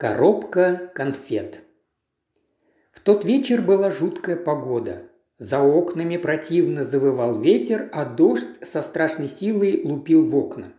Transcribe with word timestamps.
Коробка 0.00 0.92
конфет. 0.94 1.64
В 2.92 3.00
тот 3.00 3.24
вечер 3.24 3.62
была 3.62 3.90
жуткая 3.90 4.36
погода. 4.36 5.10
За 5.40 5.60
окнами 5.60 6.16
противно 6.18 6.84
завывал 6.84 7.40
ветер, 7.40 7.88
а 7.90 8.04
дождь 8.04 8.62
со 8.62 8.82
страшной 8.82 9.28
силой 9.28 9.82
лупил 9.82 10.24
в 10.24 10.36
окна. 10.36 10.72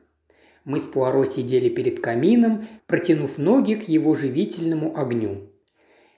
Мы 0.63 0.79
с 0.79 0.84
Пуаро 0.84 1.26
сидели 1.26 1.68
перед 1.68 2.00
камином, 2.00 2.66
протянув 2.88 3.38
ноги 3.38 3.74
к 3.74 3.90
его 3.90 4.16
живительному 4.16 4.97
огню. 4.97 5.51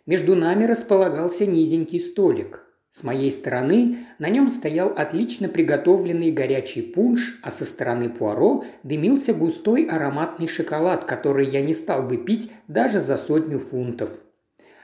Между 0.06 0.36
нами 0.36 0.66
располагался 0.66 1.48
низенький 1.48 2.00
столик. 2.00 2.61
С 2.92 3.04
моей 3.04 3.32
стороны 3.32 4.00
на 4.20 4.28
нем 4.28 4.50
стоял 4.50 4.90
отлично 4.90 5.48
приготовленный 5.48 6.30
горячий 6.30 6.82
пунш, 6.82 7.40
а 7.42 7.50
со 7.50 7.64
стороны 7.64 8.10
Пуаро 8.10 8.66
дымился 8.84 9.34
густой 9.34 9.86
ароматный 9.86 10.50
шоколад, 10.50 11.06
который 11.06 11.48
я 11.48 11.62
не 11.62 11.74
стал 11.74 12.04
бы 12.04 12.18
пить 12.18 12.52
даже 12.68 13.00
за 13.00 13.16
сотню 13.16 13.60
фунтов. 13.60 14.22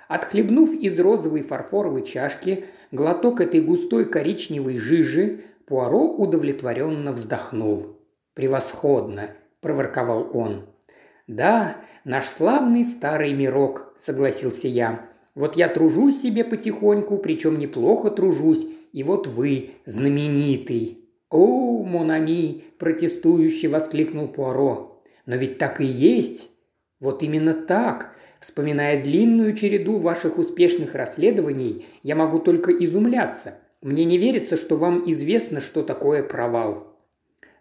Отхлебнув 0.07 0.73
из 0.73 0.97
розовой 0.97 1.41
фарфоровой 1.41 2.05
чашки 2.05 2.63
глоток 2.93 3.41
этой 3.41 3.59
густой 3.59 4.05
коричневой 4.09 4.77
жижи, 4.77 5.41
Пуаро 5.65 6.07
удовлетворенно 6.07 7.11
вздохнул. 7.11 7.97
«Превосходно!»– 8.35 9.31
проворковал 9.59 10.29
он. 10.33 10.65
«Да, 11.27 11.75
наш 12.05 12.23
славный 12.23 12.85
старый 12.85 13.33
мирок»,– 13.33 13.93
согласился 13.97 14.69
я. 14.69 15.09
Вот 15.37 15.55
я 15.55 15.67
тружусь 15.67 16.19
себе 16.19 16.43
потихоньку, 16.43 17.19
причем 17.19 17.59
неплохо 17.59 18.09
тружусь, 18.09 18.65
и 18.91 19.03
вот 19.03 19.27
вы, 19.27 19.69
знаменитый». 19.85 20.97
«О, 21.29 21.83
Монами!»– 21.83 22.63
протестующе 22.79 23.67
воскликнул 23.67 24.29
Пуаро. 24.29 25.03
«Но 25.27 25.35
ведь 25.35 25.59
так 25.59 25.79
и 25.79 25.85
есть!» 25.85 26.49
«Вот 26.99 27.21
именно 27.21 27.53
так!» 27.53 28.15
Вспоминая 28.39 29.03
длинную 29.03 29.55
череду 29.55 29.97
ваших 29.97 30.39
успешных 30.39 30.95
расследований, 30.95 31.85
я 32.01 32.15
могу 32.15 32.39
только 32.39 32.71
изумляться. 32.71 33.59
Мне 33.83 34.05
не 34.05 34.17
верится, 34.17 34.55
что 34.55 34.75
вам 34.75 35.03
известно, 35.09 35.59
что 35.59 35.83
такое 35.83 36.23
провал. 36.23 36.97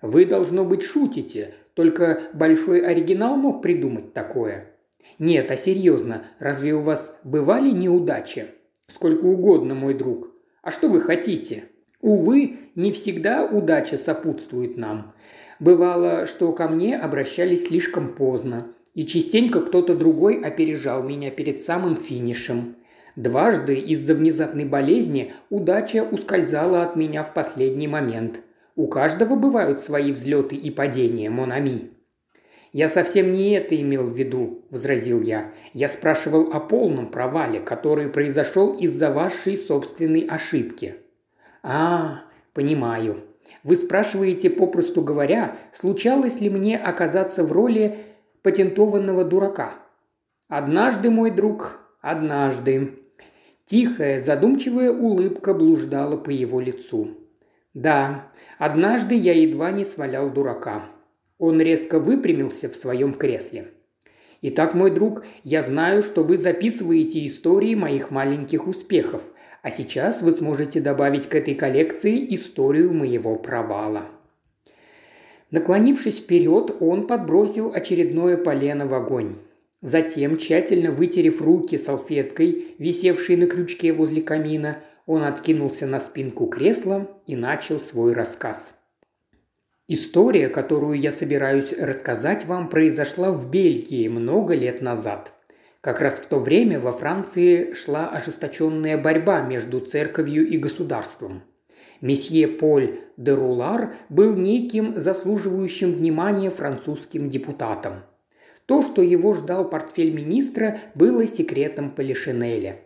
Вы, 0.00 0.24
должно 0.24 0.64
быть, 0.64 0.82
шутите, 0.82 1.54
только 1.74 2.22
большой 2.32 2.80
оригинал 2.80 3.36
мог 3.36 3.60
придумать 3.62 4.14
такое. 4.14 4.75
Нет, 5.18 5.50
а 5.50 5.56
серьезно, 5.56 6.24
разве 6.38 6.74
у 6.74 6.80
вас 6.80 7.14
бывали 7.24 7.70
неудачи? 7.70 8.46
Сколько 8.88 9.24
угодно, 9.24 9.74
мой 9.74 9.94
друг. 9.94 10.30
А 10.62 10.70
что 10.70 10.88
вы 10.88 11.00
хотите? 11.00 11.64
Увы, 12.00 12.58
не 12.74 12.92
всегда 12.92 13.44
удача 13.46 13.96
сопутствует 13.98 14.76
нам. 14.76 15.14
Бывало, 15.58 16.26
что 16.26 16.52
ко 16.52 16.68
мне 16.68 16.98
обращались 16.98 17.66
слишком 17.66 18.08
поздно, 18.08 18.68
и 18.94 19.04
частенько 19.04 19.60
кто-то 19.60 19.94
другой 19.94 20.40
опережал 20.40 21.02
меня 21.02 21.30
перед 21.30 21.62
самым 21.62 21.96
финишем. 21.96 22.76
Дважды 23.16 23.76
из-за 23.76 24.14
внезапной 24.14 24.66
болезни 24.66 25.32
удача 25.48 26.06
ускользала 26.10 26.82
от 26.82 26.96
меня 26.96 27.22
в 27.22 27.32
последний 27.32 27.88
момент. 27.88 28.42
У 28.74 28.88
каждого 28.88 29.36
бывают 29.36 29.80
свои 29.80 30.12
взлеты 30.12 30.54
и 30.54 30.70
падения, 30.70 31.30
Монами. 31.30 31.95
«Я 32.76 32.90
совсем 32.90 33.32
не 33.32 33.52
это 33.52 33.74
имел 33.80 34.02
в 34.02 34.14
виду»,– 34.14 34.60
возразил 34.70 35.22
я. 35.22 35.50
«Я 35.72 35.88
спрашивал 35.88 36.52
о 36.52 36.60
полном 36.60 37.10
провале, 37.10 37.58
который 37.58 38.10
произошел 38.10 38.74
из-за 38.74 39.10
вашей 39.10 39.56
собственной 39.56 40.26
ошибки». 40.26 40.96
«А, 41.62 42.24
понимаю. 42.52 43.22
Вы 43.64 43.76
спрашиваете, 43.76 44.50
попросту 44.50 45.00
говоря, 45.00 45.56
случалось 45.72 46.42
ли 46.42 46.50
мне 46.50 46.76
оказаться 46.76 47.44
в 47.44 47.52
роли 47.52 47.96
патентованного 48.42 49.24
дурака?» 49.24 49.76
«Однажды, 50.48 51.08
мой 51.08 51.30
друг, 51.30 51.80
однажды». 52.02 52.98
Тихая, 53.64 54.18
задумчивая 54.18 54.92
улыбка 54.92 55.54
блуждала 55.54 56.18
по 56.18 56.28
его 56.28 56.60
лицу. 56.60 57.16
«Да, 57.72 58.28
однажды 58.58 59.14
я 59.14 59.32
едва 59.32 59.70
не 59.70 59.86
свалял 59.86 60.28
дурака. 60.28 60.90
Он 61.38 61.60
резко 61.60 61.98
выпрямился 61.98 62.68
в 62.68 62.76
своем 62.76 63.12
кресле. 63.12 63.68
«Итак, 64.42 64.74
мой 64.74 64.90
друг, 64.90 65.24
я 65.44 65.62
знаю, 65.62 66.02
что 66.02 66.22
вы 66.22 66.36
записываете 66.36 67.26
истории 67.26 67.74
моих 67.74 68.10
маленьких 68.10 68.66
успехов, 68.66 69.30
а 69.62 69.70
сейчас 69.70 70.22
вы 70.22 70.30
сможете 70.30 70.80
добавить 70.80 71.26
к 71.26 71.34
этой 71.34 71.54
коллекции 71.54 72.34
историю 72.34 72.92
моего 72.92 73.36
провала». 73.36 74.06
Наклонившись 75.50 76.20
вперед, 76.20 76.76
он 76.80 77.06
подбросил 77.06 77.72
очередное 77.72 78.36
полено 78.36 78.86
в 78.86 78.94
огонь. 78.94 79.36
Затем, 79.80 80.36
тщательно 80.36 80.90
вытерев 80.90 81.40
руки 81.40 81.78
салфеткой, 81.78 82.74
висевшей 82.78 83.36
на 83.36 83.46
крючке 83.46 83.92
возле 83.92 84.22
камина, 84.22 84.78
он 85.06 85.22
откинулся 85.22 85.86
на 85.86 86.00
спинку 86.00 86.46
кресла 86.46 87.08
и 87.26 87.36
начал 87.36 87.78
свой 87.78 88.12
рассказ. 88.12 88.75
История, 89.88 90.48
которую 90.48 90.98
я 90.98 91.12
собираюсь 91.12 91.72
рассказать 91.72 92.44
вам, 92.46 92.68
произошла 92.68 93.30
в 93.30 93.48
Бельгии 93.48 94.08
много 94.08 94.52
лет 94.54 94.80
назад. 94.80 95.32
Как 95.80 96.00
раз 96.00 96.14
в 96.14 96.26
то 96.26 96.40
время 96.40 96.80
во 96.80 96.90
Франции 96.90 97.72
шла 97.72 98.08
ожесточенная 98.08 98.98
борьба 98.98 99.42
между 99.42 99.78
церковью 99.78 100.44
и 100.44 100.58
государством. 100.58 101.44
Месье 102.00 102.48
Поль 102.48 102.98
де 103.16 103.32
Рулар 103.32 103.94
был 104.08 104.34
неким 104.34 104.98
заслуживающим 104.98 105.92
внимания 105.92 106.50
французским 106.50 107.30
депутатом. 107.30 108.02
То, 108.66 108.82
что 108.82 109.02
его 109.02 109.34
ждал 109.34 109.70
портфель 109.70 110.12
министра, 110.12 110.80
было 110.96 111.28
секретом 111.28 111.90
Полишинеля– 111.90 112.80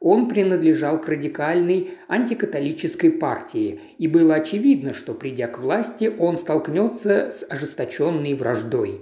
он 0.00 0.28
принадлежал 0.28 1.00
к 1.00 1.08
радикальной 1.08 1.90
антикатолической 2.08 3.10
партии, 3.10 3.80
и 3.98 4.06
было 4.06 4.36
очевидно, 4.36 4.92
что 4.92 5.14
придя 5.14 5.48
к 5.48 5.58
власти, 5.58 6.12
он 6.18 6.36
столкнется 6.36 7.32
с 7.32 7.44
ожесточенной 7.48 8.34
враждой. 8.34 9.00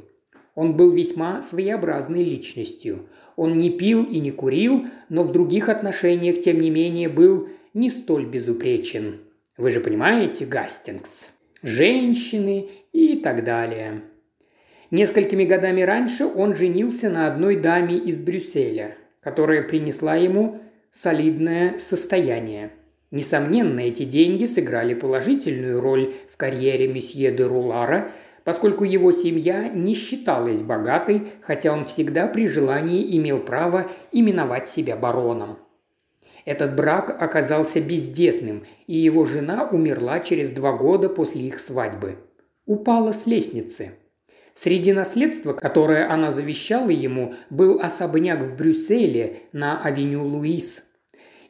Он 0.55 0.75
был 0.75 0.91
весьма 0.91 1.43
своеобразной 1.43 2.23
личностью. 2.23 3.09
Он 3.37 3.59
не 3.59 3.69
пил 3.69 4.05
и 4.05 4.19
не 4.21 4.31
курил, 4.31 4.87
но 5.11 5.23
в 5.23 5.33
других 5.33 5.69
отношениях, 5.69 6.41
тем 6.41 6.61
не 6.61 6.71
менее, 6.71 7.11
был 7.11 7.49
не 7.75 7.91
столь 7.91 8.25
безупречен. 8.25 9.21
Вы 9.59 9.71
же 9.71 9.81
понимаете, 9.81 10.47
Гастингс? 10.47 11.31
Женщины 11.63 12.71
и 12.93 13.17
так 13.17 13.45
далее. 13.45 14.03
Несколькими 14.91 15.45
годами 15.45 15.83
раньше 15.83 16.25
он 16.25 16.55
женился 16.55 17.11
на 17.11 17.27
одной 17.27 17.57
даме 17.57 17.97
из 17.97 18.19
Брюсселя, 18.19 18.97
которая 19.21 19.63
принесла 19.63 20.15
ему 20.15 20.61
солидное 20.97 21.79
состояние. 21.79 22.71
Несомненно, 23.11 23.81
эти 23.81 24.05
деньги 24.05 24.47
сыграли 24.47 24.95
положительную 24.95 25.79
роль 25.79 26.15
в 26.31 26.39
карьере 26.39 26.89
месье 26.89 27.31
де 27.33 27.45
Рулара, 27.45 28.11
поскольку 28.45 28.85
его 28.85 29.13
семья 29.13 29.69
не 29.69 29.93
считалась 29.93 30.63
богатой, 30.63 31.29
хотя 31.43 31.73
он 31.73 31.85
всегда 31.85 32.27
при 32.29 32.47
желании 32.47 33.17
имел 33.19 33.41
право 33.41 33.91
именовать 34.11 34.71
себя 34.71 34.97
бароном. 34.97 35.59
Этот 36.47 36.75
брак 36.75 37.15
оказался 37.21 37.81
бездетным, 37.81 38.65
и 38.87 38.97
его 38.97 39.27
жена 39.27 39.69
умерла 39.71 40.21
через 40.21 40.51
два 40.53 40.73
года 40.73 41.11
после 41.11 41.43
их 41.43 41.59
свадьбы. 41.59 42.17
Упала 42.65 43.13
с 43.13 43.27
лестницы– 43.27 43.93
Среди 44.57 44.95
наследства, 44.95 45.53
которое 45.53 46.11
она 46.11 46.31
завещала 46.31 46.89
ему, 46.89 47.35
был 47.51 47.79
особняк 47.79 48.43
в 48.43 48.57
Брюсселе 48.57 49.43
на 49.53 49.79
авеню 49.83 50.25
Луис. 50.25 50.86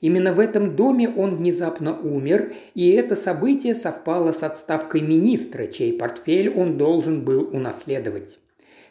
Именно 0.06 0.32
в 0.32 0.38
этом 0.38 0.76
доме 0.76 1.08
он 1.08 1.34
внезапно 1.34 1.98
умер, 1.98 2.52
и 2.74 2.90
это 2.90 3.16
событие 3.16 3.74
совпало 3.74 4.30
с 4.30 4.44
отставкой 4.44 5.00
министра, 5.00 5.66
чей 5.66 5.92
портфель 5.92 6.48
он 6.48 6.78
должен 6.78 7.24
был 7.24 7.48
унаследовать. 7.52 8.38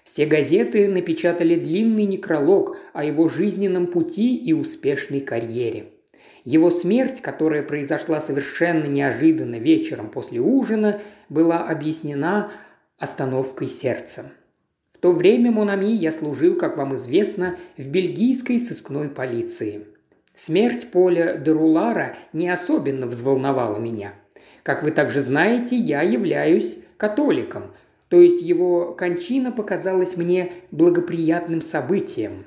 Все 0.03 0.25
газеты 0.25 0.89
напечатали 0.89 1.55
длинный 1.55 2.03
некролог 2.03 2.75
о 2.91 3.05
его 3.05 3.29
жизненном 3.29 3.87
пути 3.87 4.35
и 4.35 4.51
успешной 4.51 5.21
карьере. 5.21 5.85
Его 6.43 6.69
смерть, 6.69 7.21
которая 7.21 7.63
произошла 7.63 8.19
совершенно 8.19 8.83
неожиданно 8.83 9.55
вечером 9.55 10.09
после 10.09 10.41
ужина, 10.41 10.99
была 11.29 11.65
объяснена 11.65 12.51
остановкой 12.97 13.69
сердца. 13.69 14.33
В 14.91 14.97
то 14.97 15.13
время, 15.13 15.49
Монами, 15.49 15.93
я 15.93 16.11
служил, 16.11 16.57
как 16.57 16.75
вам 16.75 16.95
известно, 16.95 17.55
в 17.77 17.87
бельгийской 17.87 18.59
сыскной 18.59 19.07
полиции. 19.07 19.94
Смерть 20.35 20.91
Поля 20.91 21.37
де 21.37 21.51
Рулара 21.51 22.15
не 22.33 22.49
особенно 22.49 23.07
взволновала 23.07 23.77
меня. 23.77 24.13
Как 24.63 24.83
вы 24.83 24.91
также 24.91 25.21
знаете, 25.21 25.75
я 25.75 26.01
являюсь 26.01 26.77
католиком, 26.97 27.73
то 28.09 28.19
есть 28.19 28.41
его 28.41 28.93
кончина 28.93 29.51
показалась 29.51 30.17
мне 30.17 30.51
благоприятным 30.71 31.61
событием. 31.61 32.45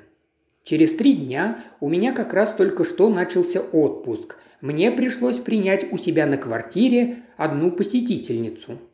Через 0.63 0.93
три 0.93 1.13
дня 1.13 1.63
у 1.79 1.89
меня 1.89 2.13
как 2.13 2.33
раз 2.33 2.53
только 2.53 2.83
что 2.83 3.09
начался 3.09 3.61
отпуск. 3.61 4.37
Мне 4.61 4.91
пришлось 4.91 5.37
принять 5.37 5.91
у 5.91 5.97
себя 5.97 6.25
на 6.25 6.37
квартире 6.37 7.17
одну 7.37 7.71
посетительницу– 7.71 8.77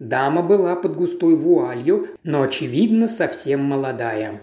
Дама 0.00 0.42
была 0.42 0.76
под 0.76 0.96
густой 0.96 1.36
вуалью, 1.36 2.08
но, 2.24 2.40
очевидно, 2.40 3.06
совсем 3.06 3.60
молодая. 3.62 4.40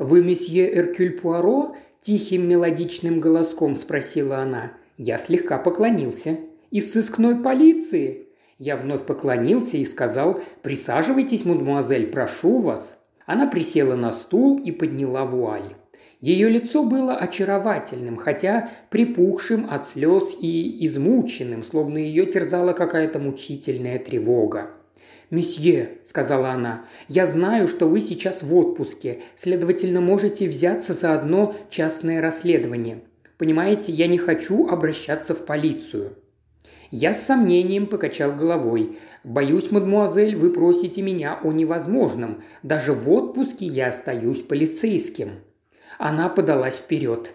«Вы 0.00 0.24
месье 0.24 0.76
Эркюль 0.76 1.12
Пуаро?»– 1.12 1.76
тихим 2.02 2.48
мелодичным 2.48 3.20
голоском 3.20 3.76
спросила 3.76 4.38
она. 4.38 4.72
Я 4.98 5.16
слегка 5.16 5.56
поклонился. 5.56 6.38
«Из 6.70 6.92
сыскной 6.92 7.36
полиции?» 7.36 8.28
Я 8.58 8.76
вновь 8.76 9.06
поклонился 9.06 9.76
и 9.76 9.84
сказал 9.84 10.40
«Присаживайтесь, 10.62 11.44
мадемуазель, 11.44 12.08
прошу 12.08 12.60
вас». 12.60 12.98
Она 13.24 13.46
присела 13.46 13.94
на 13.94 14.12
стул 14.12 14.58
и 14.58 14.72
подняла 14.72 15.24
вуаль. 15.24 15.74
Ее 16.20 16.48
лицо 16.48 16.84
было 16.84 17.16
очаровательным, 17.16 18.16
хотя 18.16 18.70
припухшим 18.90 19.66
от 19.68 19.86
слез 19.88 20.36
и 20.40 20.84
измученным, 20.86 21.62
словно 21.62 21.98
ее 21.98 22.26
терзала 22.26 22.72
какая-то 22.72 23.18
мучительная 23.18 23.98
тревога. 23.98 24.70
«Месье»,– 25.32 25.92
сказала 26.04 26.50
она,– 26.50 26.84
«я 27.08 27.24
знаю, 27.24 27.66
что 27.66 27.88
вы 27.88 28.00
сейчас 28.00 28.42
в 28.42 28.54
отпуске, 28.54 29.22
следовательно, 29.34 30.02
можете 30.02 30.46
взяться 30.46 30.92
за 30.92 31.14
одно 31.14 31.56
частное 31.70 32.20
расследование. 32.20 33.00
Понимаете, 33.38 33.92
я 33.92 34.08
не 34.08 34.18
хочу 34.18 34.68
обращаться 34.68 35.32
в 35.32 35.46
полицию». 35.46 36.18
Я 36.90 37.14
с 37.14 37.24
сомнением 37.24 37.86
покачал 37.86 38.32
головой. 38.36 38.98
«Боюсь, 39.24 39.70
мадмуазель, 39.70 40.36
вы 40.36 40.52
просите 40.52 41.00
меня 41.00 41.40
о 41.42 41.50
невозможном. 41.50 42.42
Даже 42.62 42.92
в 42.92 43.10
отпуске 43.10 43.64
я 43.64 43.88
остаюсь 43.88 44.40
полицейским». 44.40 45.40
Она 45.98 46.28
подалась 46.28 46.76
вперед. 46.76 47.32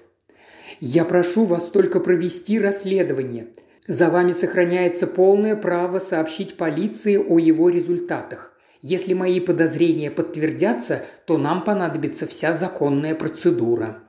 «Я 0.80 1.04
прошу 1.04 1.46
вас 1.46 1.64
только 1.64 2.00
провести 2.00 2.60
расследование. 2.60 3.48
За 3.88 4.10
вами 4.10 4.34
сохраняется 4.34 5.08
полное 5.08 5.56
право 5.56 6.00
сообщить 6.00 6.58
полиции 6.58 7.18
о 7.18 7.40
его 7.40 7.70
результатах. 7.70 8.54
Если 8.82 9.14
мои 9.14 9.40
подозрения 9.40 10.12
подтвердятся, 10.12 11.06
то 11.26 11.38
нам 11.38 11.64
понадобится 11.64 12.28
вся 12.28 12.54
законная 12.54 13.16
процедура». 13.16 14.04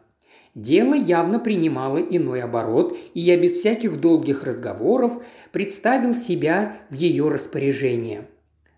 Дело 0.55 0.95
явно 0.95 1.39
принимало 1.39 1.99
иной 1.99 2.43
оборот, 2.43 2.97
и 3.15 3.21
я 3.21 3.37
без 3.37 3.53
всяких 3.53 4.01
долгих 4.01 4.43
разговоров 4.43 5.23
представил 5.53 6.13
себя 6.13 6.79
в 6.91 6.95
ее 6.95 7.29
распоряжение. 7.29 8.29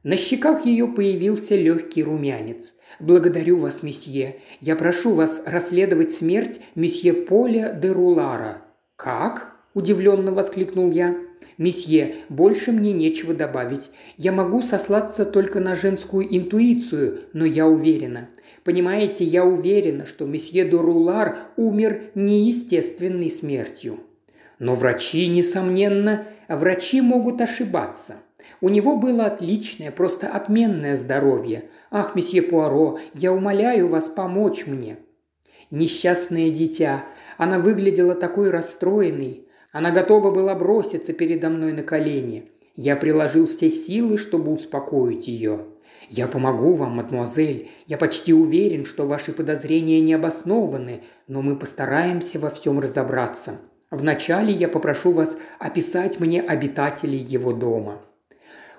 На 0.03 0.17
щеках 0.17 0.67
ее 0.67 0.89
появился 0.89 1.55
легкий 1.55 2.03
румянец. 2.03 2.75
«Благодарю 2.99 3.57
вас, 3.57 3.83
месье. 3.83 4.41
Я 4.61 4.77
прошу 4.77 5.15
вас 5.15 5.41
расследовать 5.47 6.13
смерть 6.13 6.61
месье 6.75 7.15
Поля 7.15 7.73
де 7.73 7.91
Рулара». 7.93 8.63
«Как?»– 8.97 9.50
удивленно 9.75 10.33
воскликнул 10.33 10.91
я. 10.91 11.17
«Месье, 11.59 12.15
больше 12.31 12.73
мне 12.73 12.93
нечего 12.93 13.35
добавить. 13.35 13.91
Я 14.17 14.33
могу 14.33 14.63
сослаться 14.63 15.27
только 15.27 15.61
на 15.61 15.75
женскую 15.75 16.27
интуицию, 16.35 17.21
но 17.35 17.45
я 17.45 17.67
уверена. 17.67 18.31
Понимаете, 18.65 19.25
я 19.25 19.45
уверена, 19.45 20.07
что 20.07 20.27
месье 20.27 20.65
Дурулар 20.65 21.39
умер 21.57 22.11
неестественной 22.15 23.31
смертью. 23.31 24.01
Но 24.59 24.75
врачи, 24.75 25.27
несомненно, 25.29 26.27
врачи 26.49 27.01
могут 27.01 27.41
ошибаться. 27.41 28.17
У 28.61 28.69
него 28.69 28.97
было 28.97 29.27
отличное, 29.27 29.91
просто 29.91 30.29
отменное 30.29 30.95
здоровье. 30.95 31.65
Ах, 31.91 32.15
месье 32.15 32.43
Пуаро, 32.43 32.99
я 33.15 33.33
умоляю 33.33 33.89
вас 33.89 34.05
помочь 34.05 34.67
мне. 34.67 34.99
Несчастное 35.71 36.51
дитя. 36.51 37.05
Она 37.39 37.59
выглядела 37.59 38.15
такой 38.15 38.51
расстроенной. 38.51 39.47
Она 39.73 39.91
готова 39.91 40.31
была 40.31 40.55
броситься 40.55 41.13
передо 41.13 41.49
мной 41.49 41.73
на 41.73 41.83
колени. 41.83 42.51
Я 42.75 42.97
приложил 42.97 43.47
все 43.47 43.71
силы, 43.71 44.19
чтобы 44.19 44.53
успокоить 44.53 45.29
ее. 45.29 45.67
«Я 46.09 46.27
помогу 46.27 46.73
вам, 46.73 46.97
мадемуазель. 46.97 47.69
Я 47.87 47.99
почти 47.99 48.33
уверен, 48.33 48.85
что 48.85 49.07
ваши 49.07 49.33
подозрения 49.33 50.01
не 50.01 50.15
обоснованы, 50.15 51.03
но 51.29 51.43
мы 51.43 51.57
постараемся 51.57 52.39
во 52.39 52.49
всем 52.51 52.81
разобраться. 52.81 53.59
Вначале 53.91 54.53
я 54.53 54.69
попрошу 54.69 55.13
вас 55.13 55.37
описать 55.59 56.19
мне 56.19 56.41
обитателей 56.41 57.19
его 57.19 57.53
дома». 57.53 58.01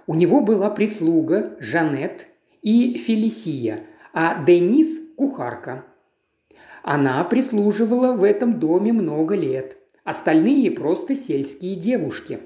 У 0.07 0.15
него 0.15 0.41
была 0.41 0.69
прислуга 0.69 1.55
Жанет 1.59 2.27
и 2.61 2.97
Фелисия, 2.97 3.81
а 4.13 4.43
Денис– 4.43 4.99
кухарка. 5.15 5.85
Она 6.83 7.23
прислуживала 7.23 8.13
в 8.13 8.23
этом 8.23 8.59
доме 8.59 8.91
много 8.91 9.35
лет. 9.35 9.77
Остальные 10.03 10.71
просто 10.71 11.15
сельские 11.15 11.75
девушки. 11.75 12.39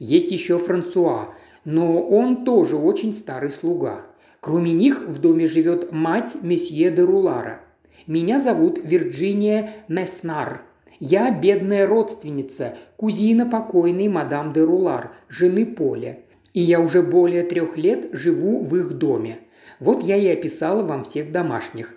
Есть 0.00 0.32
еще 0.32 0.58
Франсуа, 0.58 1.34
но 1.64 2.02
он 2.02 2.44
тоже 2.44 2.76
очень 2.76 3.14
старый 3.14 3.50
слуга. 3.50 4.06
Кроме 4.40 4.72
них 4.72 5.06
в 5.06 5.20
доме 5.20 5.46
живет 5.46 5.92
мать 5.92 6.36
месье 6.42 6.90
де 6.90 7.02
Рулара. 7.02 7.60
Меня 8.08 8.40
зовут 8.40 8.80
Вирджиния 8.82 9.70
Меснар. 9.88 10.62
Я 10.98 11.30
бедная 11.30 11.86
родственница, 11.86 12.76
кузина 12.96 13.46
покойной 13.46 14.08
мадам 14.08 14.52
де 14.52 14.62
Рулар, 14.62 15.12
жены 15.28 15.64
Поля. 15.64 16.20
И 16.54 16.60
я 16.60 16.80
уже 16.80 17.02
более 17.02 17.42
трех 17.42 17.76
лет 17.76 18.08
живу 18.12 18.62
в 18.62 18.74
их 18.76 18.94
доме. 18.94 19.40
Вот 19.78 20.02
я 20.02 20.16
и 20.16 20.26
описала 20.26 20.82
вам 20.82 21.04
всех 21.04 21.30
домашних. 21.30 21.94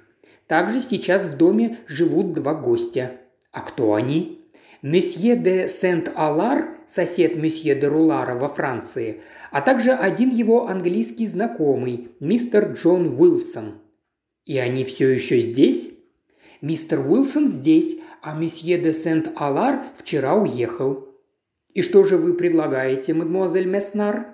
Также 0.48 0.82
сейчас 0.82 1.28
в 1.28 1.38
доме 1.38 1.78
живут 1.88 2.34
два 2.34 2.54
гостя. 2.54 3.12
А 3.52 3.62
кто 3.62 3.94
они? 3.94 4.39
Месье 4.82 5.36
де 5.36 5.68
Сент-Алар, 5.68 6.78
сосед 6.88 7.36
месье 7.36 7.76
де 7.76 7.88
Рулара 7.88 8.36
во 8.36 8.48
Франции, 8.48 9.22
а 9.52 9.60
также 9.60 9.92
один 9.92 10.30
его 10.30 10.70
английский 10.70 11.28
знакомый, 11.28 12.08
мистер 12.22 12.72
Джон 12.72 13.20
Уилсон. 13.20 13.82
И 14.46 14.58
они 14.58 14.86
все 14.86 15.10
еще 15.10 15.42
здесь? 15.42 15.90
Мистер 16.62 17.02
Уилсон 17.02 17.50
здесь, 17.50 17.98
а 18.22 18.40
месье 18.40 18.78
де 18.78 18.94
Сент-Алар 18.94 19.84
вчера 19.98 20.36
уехал. 20.36 21.10
И 21.74 21.82
что 21.82 22.06
же 22.06 22.16
вы 22.16 22.34
предлагаете, 22.34 23.14
мадемуазель 23.14 23.68
Меснар? 23.68 24.28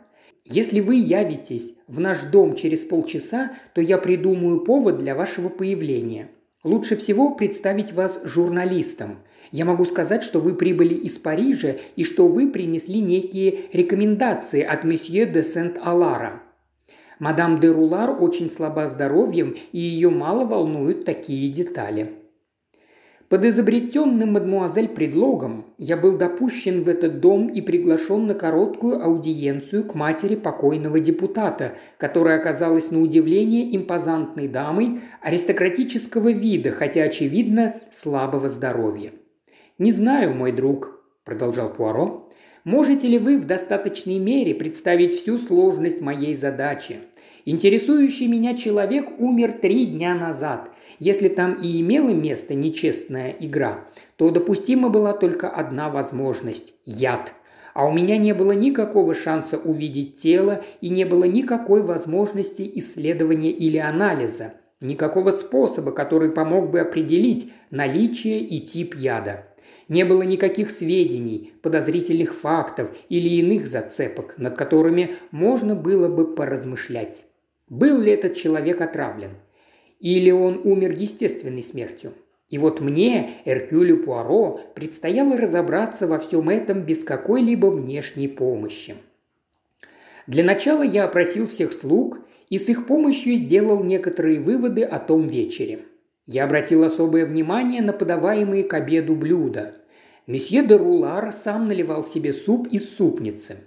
Если 0.44 0.80
вы 0.80 0.98
явитесь 0.98 1.74
в 1.88 2.00
наш 2.00 2.24
дом 2.24 2.56
через 2.56 2.84
полчаса, 2.84 3.54
то 3.74 3.82
я 3.82 3.98
придумаю 3.98 4.60
повод 4.60 5.00
для 5.00 5.16
вашего 5.16 5.50
появления. 5.50 6.30
Лучше 6.64 6.96
всего 6.96 7.34
представить 7.34 7.94
вас 7.94 8.22
журналистом– 8.24 9.24
я 9.52 9.66
могу 9.66 9.86
сказать, 9.86 10.24
что 10.24 10.40
вы 10.40 10.54
прибыли 10.54 10.94
из 10.94 11.18
Парижа 11.18 11.76
и 11.96 12.04
что 12.04 12.28
вы 12.28 12.50
принесли 12.50 13.00
некие 13.00 13.60
рекомендации 13.74 14.62
от 14.62 14.84
месье 14.84 15.26
де 15.26 15.44
Сент-Алара. 15.44 16.42
Мадам 17.20 17.60
де 17.60 17.70
Рулар 17.70 18.22
очень 18.22 18.52
слаба 18.52 18.88
здоровьем, 18.88 19.56
и 19.72 19.80
ее 19.80 20.10
мало 20.10 20.46
волнуют 20.46 21.06
такие 21.06 21.50
детали. 21.50 22.14
Под 23.28 23.44
изобретенным 23.44 24.34
мадмуазель 24.34 24.88
предлогом 24.88 25.66
я 25.80 25.98
был 25.98 26.16
допущен 26.16 26.84
в 26.84 26.90
этот 26.90 27.22
дом 27.22 27.48
и 27.48 27.60
приглашен 27.60 28.28
на 28.28 28.36
короткую 28.36 29.04
аудиенцию 29.04 29.84
к 29.86 29.96
матери 29.96 30.36
покойного 30.36 31.00
депутата, 31.00 31.74
которая 31.98 32.38
оказалась 32.38 32.92
на 32.92 33.02
удивление 33.02 33.76
импозантной 33.76 34.48
дамой 34.48 35.00
аристократического 35.22 36.32
вида, 36.32 36.70
хотя, 36.70 37.02
очевидно, 37.02 37.76
слабого 37.90 38.48
здоровья. 38.48 39.12
«Не 39.78 39.92
знаю, 39.92 40.34
мой 40.34 40.54
друг»,– 40.54 41.02
продолжал 41.26 41.74
Пуаро,– 41.74 42.30
«можете 42.64 43.10
ли 43.10 43.20
вы 43.20 43.38
в 43.38 43.44
достаточной 43.44 44.20
мере 44.20 44.56
представить 44.56 45.16
всю 45.16 45.38
сложность 45.38 46.00
моей 46.00 46.34
задачи? 46.34 47.00
Интересующий 47.44 48.28
меня 48.28 48.56
человек 48.56 49.20
умер 49.20 49.52
три 49.62 49.86
дня 49.86 50.16
назад. 50.16 50.72
Если 51.00 51.28
там 51.28 51.56
и 51.56 51.82
имела 51.82 52.12
место 52.12 52.56
нечестная 52.56 53.36
игра, 53.38 53.84
то 54.16 54.30
допустима 54.30 54.88
была 54.88 55.12
только 55.12 55.50
одна 55.50 55.90
возможность– 55.90 56.74
яд. 56.86 57.34
А 57.74 57.86
у 57.86 57.92
меня 57.92 58.16
не 58.16 58.34
было 58.34 58.54
никакого 58.54 59.14
шанса 59.14 59.58
увидеть 59.58 60.16
тело 60.16 60.64
и 60.80 60.88
не 60.88 61.04
было 61.04 61.26
никакой 61.26 61.84
возможности 61.84 62.72
исследования 62.76 63.52
или 63.52 63.78
анализа, 63.78 64.54
никакого 64.80 65.32
способа, 65.32 65.92
который 65.92 66.32
помог 66.32 66.72
бы 66.72 66.80
определить 66.80 67.52
наличие 67.72 68.40
и 68.40 68.62
тип 68.62 68.96
яда. 68.96 69.48
Не 69.88 70.04
было 70.04 70.24
никаких 70.24 70.70
сведений, 70.72 71.54
подозрительных 71.62 72.34
фактов 72.34 72.96
или 73.10 73.30
иных 73.30 73.68
зацепок, 73.68 74.36
над 74.38 74.56
которыми 74.56 75.16
можно 75.32 75.76
было 75.76 76.08
бы 76.08 76.34
поразмышлять. 76.34 77.26
Был 77.70 78.00
ли 78.00 78.12
этот 78.12 78.36
человек 78.36 78.82
отравлен? 78.82 79.32
Или 80.00 80.32
он 80.32 80.62
умер 80.64 80.96
естественной 80.98 81.64
смертью? 81.64 82.14
И 82.50 82.58
вот 82.58 82.80
мне, 82.80 83.32
Эркюлю 83.46 84.04
Пуаро, 84.04 84.60
предстояло 84.76 85.36
разобраться 85.38 86.08
во 86.08 86.20
всем 86.20 86.50
этом 86.50 86.84
без 86.84 87.04
какой-либо 87.04 87.68
внешней 87.68 88.28
помощи. 88.28 88.96
Для 90.28 90.44
начала 90.44 90.84
я 90.84 91.06
опросил 91.06 91.48
всех 91.48 91.74
слуг 91.74 92.20
и 92.50 92.58
с 92.58 92.70
их 92.70 92.88
помощью 92.88 93.36
сделал 93.36 93.84
некоторые 93.84 94.40
выводы 94.40 94.84
о 94.84 95.00
том 95.00 95.28
вечере– 95.28 95.80
я 96.26 96.46
обратил 96.46 96.84
особое 96.84 97.26
внимание 97.26 97.82
на 97.82 97.94
подаваемые 97.94 98.64
к 98.64 98.74
обеду 98.74 99.16
блюда. 99.16 99.76
Месье 100.28 100.66
де 100.66 100.76
Рулар 100.76 101.32
сам 101.32 101.68
наливал 101.68 102.04
себе 102.04 102.34
суп 102.34 102.68
из 102.72 102.96
супницы. 102.96 103.58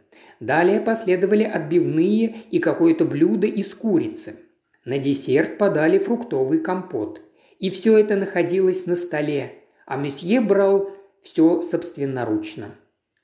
Далее 0.40 0.80
последовали 0.80 1.44
отбивные 1.44 2.34
и 2.50 2.58
какое-то 2.58 3.04
блюдо 3.04 3.46
из 3.46 3.72
курицы. 3.74 4.36
На 4.84 4.98
десерт 4.98 5.58
подали 5.58 5.98
фруктовый 5.98 6.58
компот. 6.58 7.20
и 7.58 7.70
все 7.70 7.98
это 7.98 8.14
находилось 8.14 8.86
на 8.86 8.94
столе, 8.94 9.52
а 9.84 9.96
месье 9.96 10.40
брал 10.40 10.90
все 11.20 11.60
собственноручно. 11.62 12.76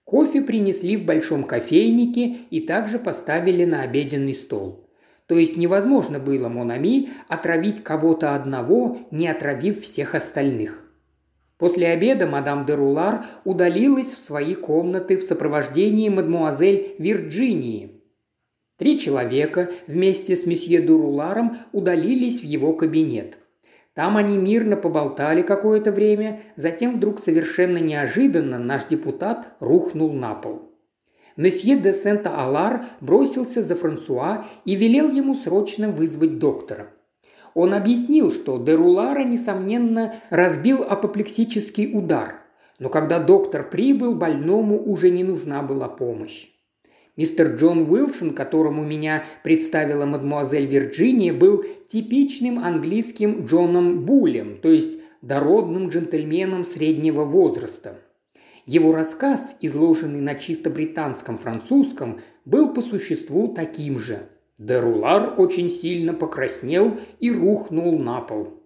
Кофе 0.05 0.43
принесли 0.43 0.97
в 0.97 1.05
большом 1.05 1.45
кофейнике 1.45 2.37
и 2.51 2.61
также 2.61 2.99
поставили 2.99 3.65
на 3.65 3.83
обеденный 3.83 4.35
стол. 4.35 4.84
То 5.27 5.37
есть 5.39 5.57
невозможно 5.57 6.19
было 6.19 6.49
Монами 6.49 7.09
отравить 7.29 7.83
кого-то 7.83 8.35
одного, 8.35 8.99
не 9.11 9.29
отравив 9.29 9.81
всех 9.81 10.15
остальных. 10.15 10.85
После 11.57 11.89
обеда 11.89 12.27
мадам 12.27 12.67
де 12.67 12.75
Рулар 12.75 13.25
удалилась 13.45 14.13
в 14.13 14.23
свои 14.23 14.55
комнаты 14.55 15.17
в 15.17 15.23
сопровождении 15.23 16.09
мадмуазель 16.09 16.95
Вирджинии. 16.99 18.03
Три 18.77 18.99
человека 18.99 19.71
вместе 19.87 20.35
с 20.37 20.47
месье 20.47 20.83
де 20.83 20.93
Руларом 20.93 21.59
удалились 21.73 22.41
в 22.41 22.45
его 22.45 22.73
кабинет. 22.73 23.39
Там 23.95 24.17
они 24.17 24.37
мирно 24.37 24.77
поболтали 24.77 25.43
какое-то 25.43 25.93
время, 25.93 26.43
затем 26.57 26.93
вдруг 26.93 27.21
совершенно 27.21 27.79
неожиданно 27.79 28.59
наш 28.59 28.87
депутат 28.87 29.55
рухнул 29.61 30.13
на 30.13 30.35
пол. 30.35 30.74
Месье 31.37 31.77
де 31.77 31.93
Сента-Алар 31.93 32.87
бросился 33.01 33.63
за 33.63 33.75
Франсуа 33.75 34.45
и 34.65 34.77
велел 34.77 35.11
ему 35.11 35.35
срочно 35.35 35.91
вызвать 35.91 36.39
доктора. 36.39 36.91
Он 37.55 37.75
объяснил, 37.75 38.33
что 38.33 38.59
Дерулара, 38.59 39.25
несомненно, 39.25 40.15
разбил 40.31 40.83
апоплексический 40.83 41.91
удар, 41.97 42.41
но 42.79 42.89
когда 42.89 43.21
доктор 43.21 43.69
прибыл, 43.69 44.15
больному 44.15 44.83
уже 44.83 45.11
не 45.11 45.25
нужна 45.25 45.63
была 45.63 45.89
помощь. 45.89 46.49
Мистер 47.17 47.55
Джон 47.55 47.89
Уилсон, 47.89 48.31
которому 48.31 48.83
меня 48.83 49.25
представила 49.45 50.05
мадмуазель 50.05 50.67
Вирджиния, 50.67 51.33
был 51.33 51.65
типичным 51.87 52.59
английским 52.59 53.45
Джоном 53.45 54.05
Булем, 54.05 54.59
то 54.61 54.69
есть 54.69 54.99
дородным 55.23 55.91
джентльменом 55.91 56.65
среднего 56.65 57.25
возраста. 57.25 57.99
Его 58.67 58.93
рассказ, 58.93 59.57
изложенный 59.61 60.21
на 60.21 60.35
чисто 60.35 60.71
британском 60.71 61.39
французском, 61.39 62.21
был 62.45 62.73
по 62.73 62.81
существу 62.81 63.49
таким 63.55 63.99
же– 63.99 64.29
Дерулар 64.59 65.35
очень 65.37 65.69
сильно 65.69 66.15
покраснел 66.15 66.97
и 67.19 67.33
рухнул 67.33 67.99
на 67.99 68.21
пол. 68.21 68.63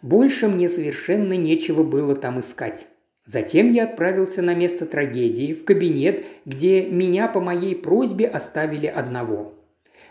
Больше 0.00 0.48
мне 0.48 0.68
совершенно 0.68 1.34
нечего 1.34 1.82
было 1.82 2.16
там 2.16 2.40
искать. 2.40 2.88
Затем 3.24 3.70
я 3.70 3.84
отправился 3.84 4.42
на 4.42 4.54
место 4.54 4.86
трагедии, 4.86 5.52
в 5.52 5.64
кабинет, 5.64 6.24
где 6.44 6.86
меня 6.86 7.28
по 7.28 7.40
моей 7.40 7.76
просьбе 7.76 8.26
оставили 8.26 8.86
одного. 8.86 9.54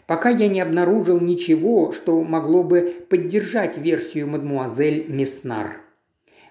Пока 0.06 0.30
я 0.30 0.48
не 0.48 0.62
обнаружил 0.62 1.20
ничего, 1.20 1.92
что 1.92 2.22
могло 2.24 2.64
бы 2.64 2.94
поддержать 3.10 3.78
версию 3.78 4.28
мадмуазель 4.28 5.08
Меснар. 5.10 5.82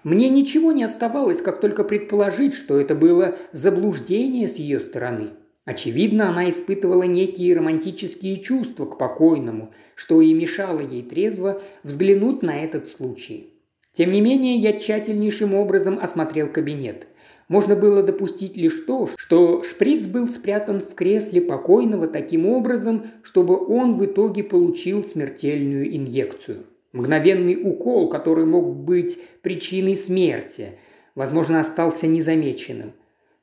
Мне 0.03 0.29
ничего 0.29 0.71
не 0.71 0.83
оставалось, 0.83 1.41
как 1.41 1.61
только 1.61 1.83
предположить, 1.83 2.53
что 2.53 2.79
это 2.79 2.95
было 2.95 3.37
заблуждение 3.51 4.47
с 4.47 4.55
ее 4.55 4.79
стороны– 4.79 5.31
Очевидно, 5.63 6.29
она 6.29 6.49
испытывала 6.49 7.03
некие 7.03 7.55
романтические 7.55 8.37
чувства 8.37 8.85
к 8.85 8.97
покойному, 8.97 9.71
что 9.95 10.19
и 10.19 10.33
мешало 10.33 10.79
ей 10.79 11.03
трезво 11.03 11.61
взглянуть 11.83 12.41
на 12.41 12.63
этот 12.63 12.87
случай. 12.87 13.53
Тем 13.93 14.11
не 14.11 14.21
менее, 14.21 14.55
я 14.55 14.73
тщательнейшим 14.73 15.53
образом 15.53 15.99
осмотрел 16.01 16.47
кабинет. 16.47 17.07
Можно 17.47 17.75
было 17.75 18.01
допустить 18.01 18.57
лишь 18.57 18.85
то, 18.87 19.07
что 19.17 19.61
шприц 19.63 20.07
был 20.07 20.25
спрятан 20.27 20.79
в 20.79 20.95
кресле 20.95 21.41
покойного 21.41 22.07
таким 22.07 22.47
образом, 22.47 23.11
чтобы 23.21 23.57
он 23.57 23.93
в 23.95 24.05
итоге 24.05 24.43
получил 24.43 25.03
смертельную 25.03 25.95
инъекцию. 25.95 26.65
Мгновенный 26.93 27.59
укол, 27.61 28.09
который 28.09 28.45
мог 28.45 28.75
быть 28.75 29.19
причиной 29.41 29.95
смерти, 29.95 30.77
возможно, 31.15 31.59
остался 31.59 32.07
незамеченным 32.07 32.93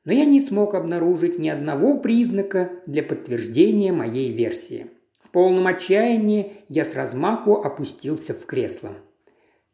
но 0.09 0.13
я 0.13 0.25
не 0.25 0.39
смог 0.39 0.73
обнаружить 0.73 1.37
ни 1.37 1.49
одного 1.49 1.99
признака 1.99 2.71
для 2.87 3.03
подтверждения 3.03 3.91
моей 3.91 4.31
версии. 4.31 4.87
В 5.21 5.29
полном 5.29 5.67
отчаянии 5.67 6.53
я 6.67 6.83
с 6.83 6.95
размаху 6.95 7.53
опустился 7.55 8.33
в 8.33 8.45
кресло. 8.47 8.95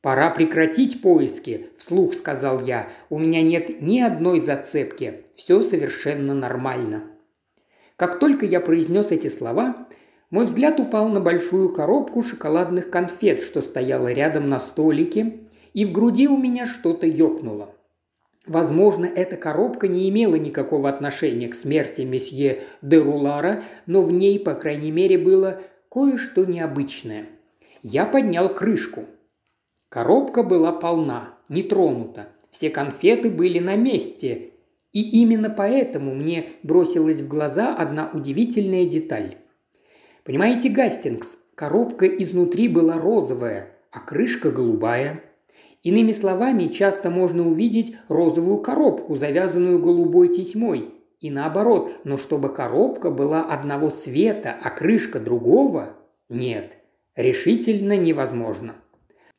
«Пора 0.02 0.30
прекратить 0.32 1.02
поиски»,– 1.02 1.68
вслух 1.78 2.14
сказал 2.14 2.62
я. 2.62 2.90
«У 3.10 3.18
меня 3.18 3.42
нет 3.42 3.82
ни 3.82 4.02
одной 4.02 4.42
зацепки. 4.42 5.24
Все 5.36 5.62
совершенно 5.62 6.34
нормально». 6.34 7.04
Как 7.96 8.20
только 8.20 8.46
я 8.46 8.60
произнес 8.60 9.12
эти 9.12 9.30
слова, 9.30 9.88
мой 10.32 10.46
взгляд 10.46 10.80
упал 10.80 11.10
на 11.10 11.20
большую 11.20 11.74
коробку 11.74 12.24
шоколадных 12.24 12.90
конфет, 12.90 13.42
что 13.42 13.62
стояла 13.62 14.12
рядом 14.12 14.48
на 14.48 14.60
столике, 14.60 15.40
и 15.74 15.86
в 15.86 15.92
груди 15.92 16.28
у 16.28 16.38
меня 16.38 16.66
что-то 16.66 17.06
ёкнуло. 17.06 17.70
Возможно, 18.48 19.06
эта 19.06 19.38
коробка 19.38 19.88
не 19.88 20.08
имела 20.10 20.36
никакого 20.36 20.90
отношения 20.90 21.48
к 21.48 21.56
смерти 21.56 22.02
месье 22.02 22.62
де 22.82 22.98
Рулара, 22.98 23.64
но 23.88 24.02
в 24.02 24.12
ней, 24.12 24.40
по 24.40 24.54
крайней 24.54 24.92
мере, 24.92 25.18
было 25.18 25.62
кое-что 25.90 26.46
необычное. 26.46 27.26
Я 27.82 28.06
поднял 28.06 28.54
крышку. 28.54 29.06
Коробка 29.90 30.44
была 30.44 30.72
полна, 30.72 31.36
не 31.50 31.64
тронута. 31.64 32.30
Все 32.52 32.70
конфеты 32.70 33.30
были 33.30 33.60
на 33.60 33.76
месте. 33.76 34.52
И 34.92 35.22
именно 35.22 35.50
поэтому 35.50 36.14
мне 36.14 36.50
бросилась 36.64 37.22
в 37.22 37.28
глаза 37.28 37.76
одна 37.76 38.10
удивительная 38.14 38.86
деталь. 38.86 39.36
Понимаете, 40.26 40.68
Гастингс, 40.70 41.38
коробка 41.56 42.06
изнутри 42.06 42.68
была 42.68 43.00
розовая, 43.00 43.70
а 43.92 44.00
крышка 44.02 44.52
голубая– 44.52 45.24
Иными 45.86 46.14
словами, 46.14 46.66
часто 46.66 47.12
можно 47.12 47.48
увидеть 47.48 47.96
розовую 48.08 48.58
коробку, 48.58 49.16
завязанную 49.18 49.78
голубой 49.78 50.30
тесьмой. 50.30 50.90
И 51.20 51.30
наоборот, 51.30 51.92
но 52.04 52.18
чтобы 52.18 52.52
коробка 52.52 53.12
была 53.12 53.44
одного 53.44 53.90
цвета, 53.90 54.58
а 54.64 54.72
крышка 54.72 55.20
другого– 55.20 55.96
нет, 56.30 56.80
решительно 57.16 57.96
невозможно. 57.96 58.74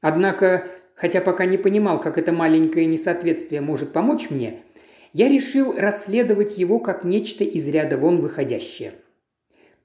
Однако, 0.01 0.69
хотя 0.95 1.21
пока 1.21 1.47
не 1.47 1.59
понимал, 1.59 2.01
как 2.01 2.17
это 2.17 2.31
маленькое 2.31 2.87
несоответствие 2.87 3.61
может 3.61 3.93
помочь 3.93 4.31
мне, 4.31 4.61
я 5.13 5.29
решил 5.29 5.75
расследовать 5.77 6.59
его 6.59 6.79
как 6.79 7.03
нечто 7.03 7.43
из 7.43 7.67
ряда 7.67 7.99
вон 7.99 8.19
выходящее. 8.19 8.93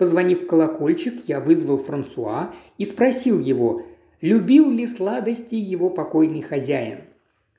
Позвонив 0.01 0.41
в 0.41 0.47
колокольчик, 0.47 1.13
я 1.27 1.39
вызвал 1.39 1.77
Франсуа 1.77 2.51
и 2.79 2.85
спросил 2.85 3.39
его, 3.39 3.83
любил 4.19 4.67
ли 4.71 4.87
сладости 4.87 5.53
его 5.53 5.91
покойный 5.91 6.41
хозяин. 6.41 7.01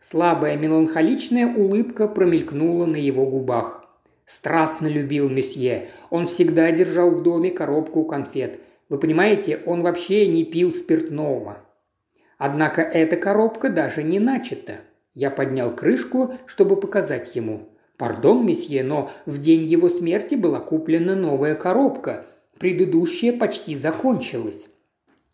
Слабая 0.00 0.56
меланхоличная 0.56 1.46
улыбка 1.46 2.08
промелькнула 2.08 2.84
на 2.84 2.96
его 2.96 3.24
губах. 3.26 3.84
Страстно 4.24 4.88
любил 4.88 5.28
месье. 5.28 5.90
Он 6.10 6.26
всегда 6.26 6.72
держал 6.72 7.12
в 7.12 7.22
доме 7.22 7.52
коробку 7.52 8.04
конфет. 8.04 8.58
Вы 8.88 8.98
понимаете, 8.98 9.60
он 9.64 9.82
вообще 9.82 10.26
не 10.26 10.42
пил 10.42 10.72
спиртного. 10.72 11.58
Однако 12.38 12.82
эта 12.82 13.14
коробка 13.14 13.68
даже 13.68 14.02
не 14.02 14.18
начата. 14.18 14.78
Я 15.14 15.30
поднял 15.30 15.70
крышку, 15.70 16.34
чтобы 16.46 16.74
показать 16.74 17.36
ему. 17.36 17.68
«Пардон, 17.98 18.44
месье, 18.44 18.82
но 18.82 19.12
в 19.26 19.38
день 19.38 19.62
его 19.62 19.88
смерти 19.88 20.34
была 20.34 20.58
куплена 20.58 21.14
новая 21.14 21.54
коробка. 21.54 22.26
Предыдущая 22.62 23.32
почти 23.32 23.74
закончилась». 23.74 24.68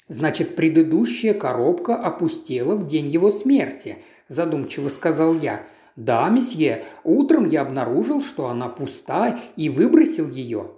Значит, 0.08 0.56
предыдущая 0.56 1.34
коробка 1.34 1.94
опустела 1.94 2.74
в 2.74 2.86
день 2.86 3.08
его 3.08 3.30
смерти, 3.30 3.98
задумчиво 4.28 4.88
сказал 4.88 5.34
я. 5.34 5.66
Да, 5.94 6.26
месье, 6.30 6.86
утром 7.04 7.46
я 7.46 7.60
обнаружил, 7.60 8.22
что 8.22 8.48
она 8.48 8.70
пуста 8.70 9.38
и 9.56 9.68
выбросил 9.68 10.30
ее. 10.30 10.70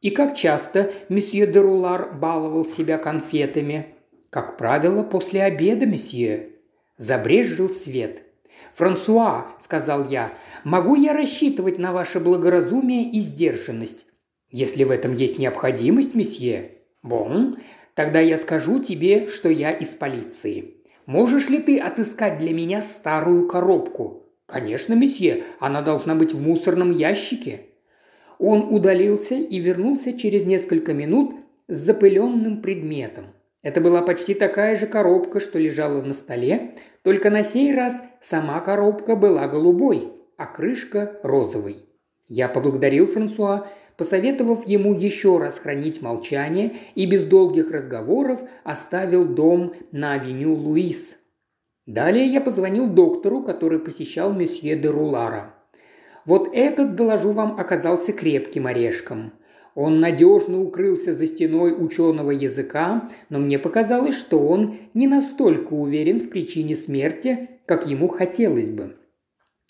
И 0.00 0.10
как 0.10 0.36
часто 0.36 0.92
месье 1.08 1.48
де 1.48 1.60
Рулар 1.60 2.14
баловал 2.14 2.64
себя 2.64 2.96
конфетами? 2.96 3.96
Как 4.30 4.56
правило, 4.56 5.02
после 5.02 5.42
обеда, 5.42 5.84
месье. 5.84 6.50
Забрезжил 6.96 7.68
свет. 7.68 8.22
«Франсуа»,– 8.72 9.48
сказал 9.58 10.06
я,– 10.08 10.32
«могу 10.64 10.94
я 10.94 11.12
рассчитывать 11.12 11.78
на 11.80 11.92
ваше 11.92 12.20
благоразумие 12.20 13.10
и 13.10 13.18
сдержанность?» 13.18 14.07
«Если 14.50 14.84
в 14.84 14.90
этом 14.90 15.14
есть 15.14 15.38
необходимость, 15.38 16.14
месье». 16.14 16.72
«Бон, 17.02 17.58
Тогда 17.98 18.20
я 18.20 18.36
скажу 18.36 18.78
тебе, 18.78 19.26
что 19.26 19.48
я 19.48 19.72
из 19.72 19.88
полиции. 19.88 20.76
Можешь 21.06 21.48
ли 21.48 21.58
ты 21.58 21.80
отыскать 21.80 22.38
для 22.38 22.52
меня 22.52 22.80
старую 22.80 23.48
коробку? 23.48 24.28
Конечно, 24.46 24.94
месье, 24.94 25.42
она 25.58 25.82
должна 25.82 26.14
быть 26.14 26.32
в 26.32 26.40
мусорном 26.40 26.92
ящике. 26.92 27.62
Он 28.38 28.72
удалился 28.72 29.34
и 29.34 29.58
вернулся 29.58 30.12
через 30.12 30.46
несколько 30.46 30.94
минут 30.94 31.34
с 31.66 31.76
запыленным 31.76 32.62
предметом. 32.62 33.34
Это 33.64 33.80
была 33.80 34.00
почти 34.00 34.32
такая 34.32 34.76
же 34.76 34.86
коробка, 34.86 35.40
что 35.40 35.58
лежала 35.58 36.00
на 36.00 36.14
столе, 36.14 36.76
только 37.02 37.30
на 37.30 37.42
сей 37.42 37.74
раз 37.74 38.00
сама 38.20 38.60
коробка 38.60 39.16
была 39.16 39.48
голубой, 39.48 40.12
а 40.36 40.46
крышка 40.46 41.18
розовой. 41.24 41.78
Я 42.28 42.46
поблагодарил 42.46 43.08
Франсуа 43.08 43.66
посоветовав 43.98 44.66
ему 44.66 44.94
еще 44.94 45.36
раз 45.36 45.58
хранить 45.58 46.00
молчание 46.00 46.76
и 46.94 47.04
без 47.04 47.24
долгих 47.24 47.70
разговоров 47.70 48.40
оставил 48.64 49.26
дом 49.26 49.74
на 49.92 50.12
авеню 50.12 50.54
Луис. 50.54 51.16
Далее 51.84 52.24
я 52.24 52.40
позвонил 52.40 52.88
доктору, 52.88 53.42
который 53.42 53.80
посещал 53.80 54.32
месье 54.32 54.76
де 54.76 54.88
Рулара. 54.88 55.54
Вот 56.24 56.48
этот, 56.52 56.94
доложу 56.94 57.32
вам, 57.32 57.58
оказался 57.58 58.12
крепким 58.12 58.66
орешком. 58.66 59.32
Он 59.74 60.00
надежно 60.00 60.60
укрылся 60.60 61.12
за 61.12 61.26
стеной 61.26 61.74
ученого 61.76 62.30
языка, 62.30 63.08
но 63.30 63.38
мне 63.38 63.58
показалось, 63.58 64.16
что 64.16 64.38
он 64.38 64.76
не 64.94 65.06
настолько 65.06 65.72
уверен 65.72 66.20
в 66.20 66.30
причине 66.30 66.76
смерти, 66.76 67.48
как 67.66 67.86
ему 67.86 68.08
хотелось 68.08 68.68
бы. 68.68 68.96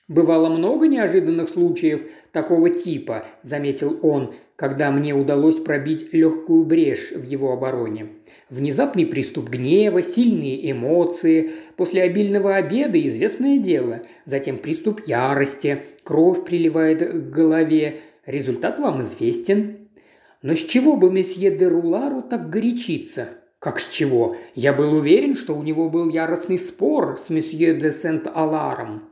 «Бывало 0.09 0.49
много 0.49 0.89
неожиданных 0.89 1.51
случаев 1.51 2.11
такого 2.33 2.71
типа»,– 2.71 3.27
заметил 3.43 3.99
он, 4.01 4.33
когда 4.57 4.91
мне 4.91 5.15
удалось 5.15 5.61
пробить 5.61 6.15
легкую 6.15 6.65
брешь 6.65 7.13
в 7.13 7.25
его 7.25 7.53
обороне. 7.53 8.09
Внезапный 8.49 9.05
приступ 9.05 9.51
гнева, 9.51 10.01
сильные 10.01 10.71
эмоции, 10.73 11.51
после 11.77 12.03
обильного 12.03 12.57
обеда 12.57 12.99
известное 13.07 13.59
дело, 13.59 14.01
затем 14.25 14.57
приступ 14.57 15.03
ярости, 15.07 15.83
кровь 16.05 16.43
приливает 16.43 17.01
к 17.01 17.31
голове. 17.31 18.01
Результат 18.25 18.81
вам 18.81 19.03
известен. 19.03 19.91
Но 20.41 20.55
с 20.55 20.63
чего 20.63 20.97
бы 20.97 21.11
месье 21.11 21.51
де 21.51 21.69
Рулару 21.69 22.23
так 22.23 22.49
горячиться? 22.49 23.29
Как 23.59 23.79
с 23.79 23.89
чего? 23.91 24.37
Я 24.55 24.73
был 24.73 24.95
уверен, 24.95 25.35
что 25.35 25.55
у 25.55 25.63
него 25.63 25.91
был 25.91 26.09
яростный 26.09 26.59
спор 26.59 27.19
с 27.19 27.29
месье 27.29 27.75
де 27.75 27.91
Сент-Аларом. 27.91 29.08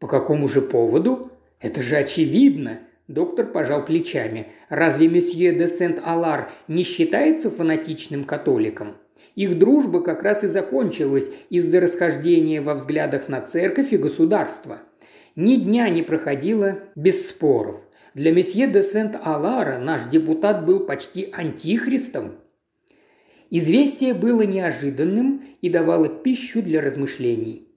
По 0.00 0.08
какому 0.08 0.48
же 0.48 0.62
поводу? 0.62 1.30
Это 1.60 1.82
же 1.82 1.96
очевидно. 1.96 2.80
Доктор 3.06 3.46
пожал 3.46 3.84
плечами. 3.84 4.48
Разве 4.70 5.08
месье 5.08 5.52
де 5.52 5.68
Сент-Алар 5.68 6.50
не 6.68 6.82
считается 6.82 7.50
фанатичным 7.50 8.24
католиком? 8.24 8.96
Их 9.34 9.58
дружба 9.58 10.02
как 10.02 10.22
раз 10.22 10.42
и 10.42 10.48
закончилась 10.48 11.30
из-за 11.50 11.80
расхождения 11.80 12.62
во 12.62 12.74
взглядах 12.74 13.28
на 13.28 13.42
церковь 13.42 13.92
и 13.92 13.98
государство. 13.98 14.78
Ни 15.36 15.56
дня 15.56 15.88
не 15.90 16.02
проходило 16.02 16.78
без 16.96 17.28
споров. 17.28 17.86
Для 18.14 18.32
месье 18.32 18.66
де 18.68 18.82
Сент-Алара 18.82 19.78
наш 19.78 20.06
депутат 20.06 20.64
был 20.64 20.80
почти 20.80 21.28
антихристом. 21.32 22.36
Известие 23.50 24.14
было 24.14 24.42
неожиданным 24.42 25.42
и 25.60 25.68
давало 25.68 26.08
пищу 26.08 26.62
для 26.62 26.80
размышлений. 26.80 27.68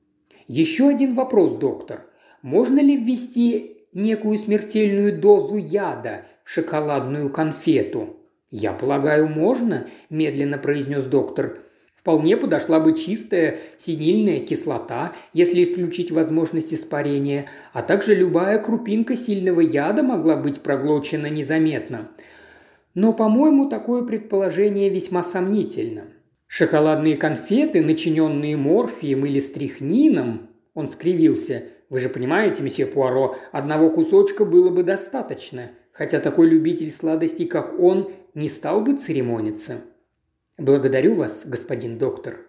Еще 0.47 0.87
один 0.87 1.15
вопрос, 1.15 1.57
доктор. 1.57 2.05
Можно 2.43 2.81
ли 2.81 2.97
ввести 2.97 3.87
некую 3.93 4.37
смертельную 4.37 5.17
дозу 5.17 5.55
яда 5.55 6.25
в 6.43 6.49
шоколадную 6.49 7.29
конфету? 7.29 8.17
Я 8.51 8.73
полагаю, 8.73 9.29
можно, 9.29 9.87
медленно 10.09 10.57
произнес 10.57 11.05
доктор. 11.05 11.59
Вполне 11.95 12.35
подошла 12.35 12.81
бы 12.81 12.97
чистая 12.97 13.59
синильная 13.77 14.39
кислота, 14.39 15.13
если 15.31 15.63
исключить 15.63 16.11
возможность 16.11 16.73
испарения, 16.73 17.45
а 17.71 17.81
также 17.81 18.13
любая 18.13 18.61
крупинка 18.61 19.15
сильного 19.15 19.61
яда 19.61 20.03
могла 20.03 20.35
быть 20.35 20.59
проглочена 20.59 21.27
незаметно. 21.27 22.11
Но, 22.93 23.13
по-моему, 23.13 23.69
такое 23.69 24.03
предположение 24.03 24.89
весьма 24.89 25.23
сомнительно. 25.23 26.07
Шоколадные 26.47 27.15
конфеты, 27.15 27.81
начиненные 27.81 28.57
морфием 28.57 29.25
или 29.25 29.39
стрихнином, 29.39 30.49
он 30.73 30.89
скривился, 30.89 31.63
вы 31.93 31.99
же 31.99 32.09
понимаете, 32.09 32.63
месье 32.63 32.87
Пуаро, 32.87 33.35
одного 33.51 33.91
кусочка 33.91 34.45
было 34.45 34.71
бы 34.71 34.81
достаточно, 34.81 35.69
хотя 35.91 36.19
такой 36.19 36.47
любитель 36.47 36.89
сладостей, 36.89 37.45
как 37.45 37.79
он, 37.79 38.09
не 38.33 38.47
стал 38.47 38.81
бы 38.81 38.97
церемониться. 38.97 39.81
Благодарю 40.57 41.13
вас, 41.13 41.43
господин 41.45 41.99
доктор. 41.99 42.47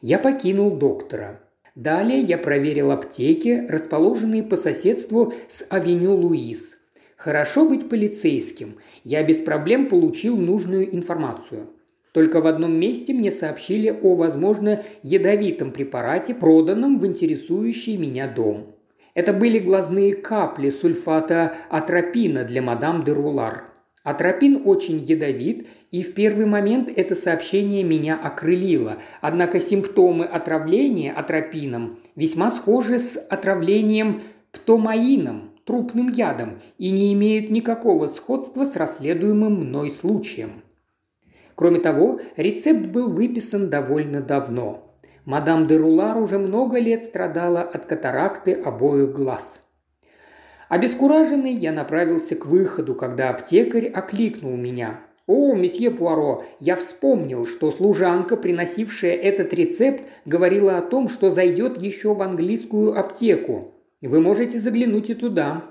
Я 0.00 0.20
покинул 0.20 0.76
доктора. 0.76 1.40
Далее 1.74 2.20
я 2.20 2.38
проверил 2.38 2.92
аптеки, 2.92 3.66
расположенные 3.68 4.44
по 4.44 4.54
соседству 4.54 5.34
с 5.48 5.66
авеню 5.68 6.14
Луис. 6.14 6.76
Хорошо 7.16 7.68
быть 7.68 7.88
полицейским. 7.88 8.76
Я 9.02 9.24
без 9.24 9.38
проблем 9.38 9.88
получил 9.88 10.36
нужную 10.36 10.94
информацию. 10.94 11.70
Только 12.12 12.40
в 12.40 12.46
одном 12.46 12.72
месте 12.72 13.12
мне 13.12 13.30
сообщили 13.30 13.90
о, 13.90 14.14
возможно, 14.14 14.82
ядовитом 15.02 15.70
препарате, 15.70 16.34
проданном 16.34 16.98
в 16.98 17.06
интересующий 17.06 17.96
меня 17.96 18.26
дом. 18.26 18.74
Это 19.14 19.32
были 19.32 19.58
глазные 19.58 20.14
капли 20.14 20.70
сульфата 20.70 21.54
атропина 21.68 22.44
для 22.44 22.62
мадам 22.62 23.02
де 23.02 23.12
Рулар. 23.12 23.64
Атропин 24.02 24.62
очень 24.64 24.98
ядовит, 24.98 25.68
и 25.90 26.02
в 26.02 26.14
первый 26.14 26.46
момент 26.46 26.90
это 26.94 27.14
сообщение 27.14 27.84
меня 27.84 28.18
окрылило. 28.20 28.96
Однако 29.20 29.60
симптомы 29.60 30.24
отравления 30.24 31.12
атропином 31.12 31.98
весьма 32.16 32.50
схожи 32.50 32.98
с 32.98 33.18
отравлением 33.18 34.22
птомаином, 34.52 35.50
трупным 35.66 36.08
ядом, 36.08 36.60
и 36.78 36.90
не 36.90 37.12
имеют 37.12 37.50
никакого 37.50 38.06
сходства 38.06 38.64
с 38.64 38.74
расследуемым 38.74 39.66
мной 39.66 39.90
случаем. 39.90 40.62
Кроме 41.60 41.78
того, 41.78 42.20
рецепт 42.38 42.86
был 42.86 43.10
выписан 43.10 43.68
довольно 43.68 44.22
давно. 44.22 44.96
Мадам 45.26 45.66
де 45.66 45.76
Рулар 45.76 46.16
уже 46.16 46.38
много 46.38 46.78
лет 46.78 47.04
страдала 47.04 47.60
от 47.60 47.84
катаракты 47.84 48.54
обоих 48.54 49.12
глаз. 49.12 49.60
Обескураженный 50.70 51.52
я 51.52 51.72
направился 51.72 52.34
к 52.34 52.46
выходу, 52.46 52.94
когда 52.94 53.28
аптекарь 53.28 53.88
окликнул 53.88 54.56
меня. 54.56 55.00
«О, 55.26 55.54
месье 55.54 55.90
Пуаро, 55.90 56.44
я 56.60 56.76
вспомнил, 56.76 57.44
что 57.44 57.70
служанка, 57.70 58.38
приносившая 58.38 59.12
этот 59.16 59.52
рецепт, 59.52 60.04
говорила 60.24 60.78
о 60.78 60.82
том, 60.82 61.10
что 61.10 61.28
зайдет 61.28 61.76
еще 61.82 62.14
в 62.14 62.22
английскую 62.22 62.98
аптеку. 62.98 63.74
Вы 64.00 64.22
можете 64.22 64.58
заглянуть 64.58 65.10
и 65.10 65.14
туда». 65.14 65.64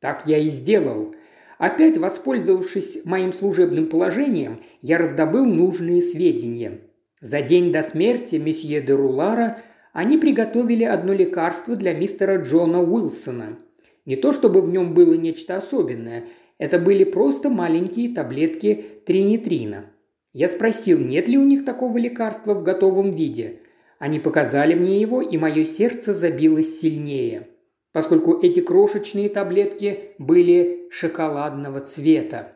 Так 0.00 0.26
я 0.26 0.36
и 0.36 0.48
сделал. 0.48 1.14
Опять 1.60 1.98
воспользовавшись 1.98 3.04
моим 3.04 3.34
служебным 3.34 3.84
положением, 3.84 4.62
я 4.80 4.96
раздобыл 4.96 5.44
нужные 5.44 6.00
сведения. 6.00 6.80
За 7.20 7.42
день 7.42 7.70
до 7.70 7.82
смерти 7.82 8.36
месье 8.36 8.80
де 8.80 8.94
Рулара 8.94 9.58
они 9.92 10.16
приготовили 10.16 10.84
одно 10.84 11.12
лекарство 11.12 11.76
для 11.76 11.92
мистера 11.92 12.38
Джона 12.38 12.82
Уилсона. 12.82 13.58
Не 14.06 14.16
то 14.16 14.32
чтобы 14.32 14.62
в 14.62 14.70
нем 14.70 14.94
было 14.94 15.12
нечто 15.12 15.58
особенное, 15.58 16.24
это 16.56 16.78
были 16.78 17.04
просто 17.04 17.50
маленькие 17.50 18.14
таблетки 18.14 18.82
тринитрина. 19.04 19.84
Я 20.32 20.48
спросил, 20.48 20.98
нет 20.98 21.28
ли 21.28 21.36
у 21.36 21.44
них 21.44 21.66
такого 21.66 21.98
лекарства 21.98 22.54
в 22.54 22.62
готовом 22.62 23.10
виде. 23.10 23.60
Они 23.98 24.18
показали 24.18 24.72
мне 24.72 24.98
его, 24.98 25.20
и 25.20 25.36
мое 25.36 25.64
сердце 25.64 26.14
забилось 26.14 26.80
сильнее– 26.80 27.48
поскольку 27.92 28.38
эти 28.40 28.60
крошечные 28.60 29.28
таблетки 29.28 30.12
были 30.18 30.88
шоколадного 30.90 31.80
цвета. 31.80 32.52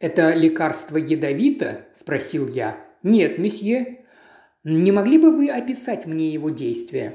«Это 0.00 0.32
лекарство 0.32 0.96
ядовито?»– 0.96 1.86
спросил 1.94 2.48
я. 2.48 2.76
«Нет, 3.02 3.38
месье». 3.38 4.04
«Не 4.64 4.92
могли 4.92 5.18
бы 5.18 5.34
вы 5.34 5.50
описать 5.50 6.06
мне 6.06 6.30
его 6.30 6.50
действие?» 6.50 7.14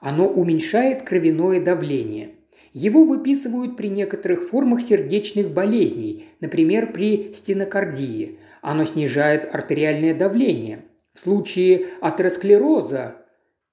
Оно 0.00 0.28
уменьшает 0.28 1.02
кровяное 1.02 1.62
давление. 1.62 2.34
Его 2.74 3.04
выписывают 3.04 3.74
при 3.76 3.88
некоторых 3.88 4.46
формах 4.46 4.82
сердечных 4.82 5.50
болезней, 5.50 6.26
например, 6.40 6.92
при 6.92 7.32
стенокардии. 7.32 8.38
Оно 8.60 8.84
снижает 8.84 9.54
артериальное 9.54 10.14
давление. 10.14 10.84
В 11.14 11.20
случае 11.20 11.86
атеросклероза 12.02 13.16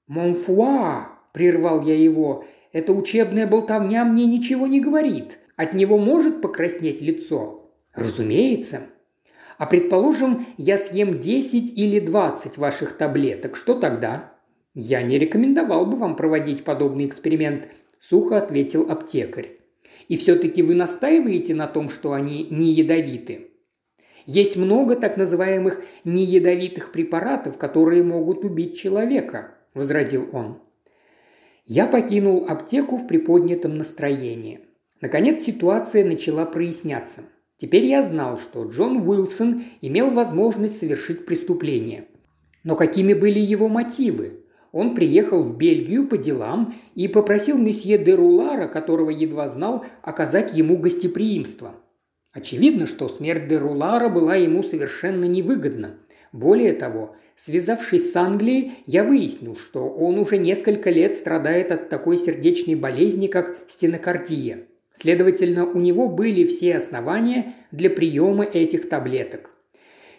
«Монфуа!»– 0.08 1.10
прервал 1.34 1.82
я 1.82 1.95
его– 1.95 2.45
эта 2.73 2.93
учебная 2.93 3.47
болтовня 3.47 4.05
мне 4.05 4.25
ничего 4.25 4.67
не 4.67 4.79
говорит. 4.79 5.39
От 5.55 5.73
него 5.73 5.97
может 5.97 6.41
покраснеть 6.41 7.01
лицо? 7.01 7.69
Разумеется. 7.93 8.88
А 9.57 9.65
предположим, 9.65 10.45
я 10.57 10.77
съем 10.77 11.19
10 11.19 11.77
или 11.77 11.99
20 11.99 12.57
ваших 12.57 12.97
таблеток. 12.97 13.55
Что 13.55 13.75
тогда? 13.75 14.34
Я 14.73 15.01
не 15.01 15.19
рекомендовал 15.19 15.86
бы 15.86 15.97
вам 15.97 16.15
проводить 16.15 16.63
подобный 16.63 17.05
эксперимент, 17.05 17.67
сухо 17.99 18.38
ответил 18.38 18.89
аптекарь. 18.89 19.57
И 20.07 20.15
все-таки 20.15 20.63
вы 20.63 20.75
настаиваете 20.75 21.53
на 21.53 21.67
том, 21.67 21.89
что 21.89 22.13
они 22.13 22.47
не 22.49 22.71
ядовиты? 22.71 23.51
Есть 24.25 24.55
много 24.55 24.95
так 24.95 25.17
называемых 25.17 25.84
неядовитых 26.05 26.91
препаратов, 26.91 27.57
которые 27.57 28.03
могут 28.03 28.45
убить 28.45 28.77
человека, 28.77 29.55
возразил 29.73 30.29
он. 30.31 30.60
Я 31.65 31.88
покинул 31.88 32.45
аптеку 32.47 32.97
в 32.97 33.08
приподнятом 33.08 33.78
настроении. 33.78 34.62
Наконец 35.00 35.43
ситуация 35.43 36.06
начала 36.06 36.45
проясняться. 36.45 37.21
Теперь 37.58 37.86
я 37.86 38.02
знал, 38.02 38.39
что 38.39 38.63
Джон 38.65 39.08
Уилсон 39.08 39.63
имел 39.82 40.12
возможность 40.12 40.80
совершить 40.80 41.26
преступление. 41.26 42.08
Но 42.63 42.76
какими 42.76 43.13
были 43.13 43.39
его 43.39 43.67
мотивы? 43.67 44.41
Он 44.71 44.95
приехал 44.95 45.43
в 45.43 45.58
Бельгию 45.58 46.08
по 46.08 46.17
делам 46.17 46.74
и 46.95 47.08
попросил 47.08 47.58
месье 47.58 47.97
де 47.97 48.15
Рулара, 48.15 48.67
которого 48.67 49.10
едва 49.10 49.50
знал, 49.50 49.86
оказать 50.02 50.56
ему 50.56 50.78
гостеприимство. 50.78 51.76
Очевидно, 52.32 52.88
что 52.88 53.10
смерть 53.10 53.47
де 53.47 53.58
Рулара 53.58 54.08
была 54.08 54.36
ему 54.36 54.63
совершенно 54.63 55.26
невыгодна. 55.26 55.97
Более 56.32 56.74
того, 56.74 57.15
связавшись 57.36 58.12
с 58.12 58.15
Англией, 58.15 58.74
я 58.86 59.04
выяснил, 59.04 59.56
что 59.58 59.89
он 59.89 60.17
уже 60.17 60.38
несколько 60.38 60.89
лет 60.89 61.15
страдает 61.15 61.72
от 61.72 61.89
такой 61.89 62.17
сердечной 62.17 62.76
болезни, 62.76 63.28
как 63.28 63.58
стенокардия. 63.67 64.67
Следовательно, 64.94 65.65
у 65.65 65.80
него 65.80 66.08
были 66.08 66.46
все 66.46 66.76
основания 66.76 67.54
для 67.72 67.89
приема 67.89 68.44
этих 68.44 68.89
таблеток. 68.89 69.52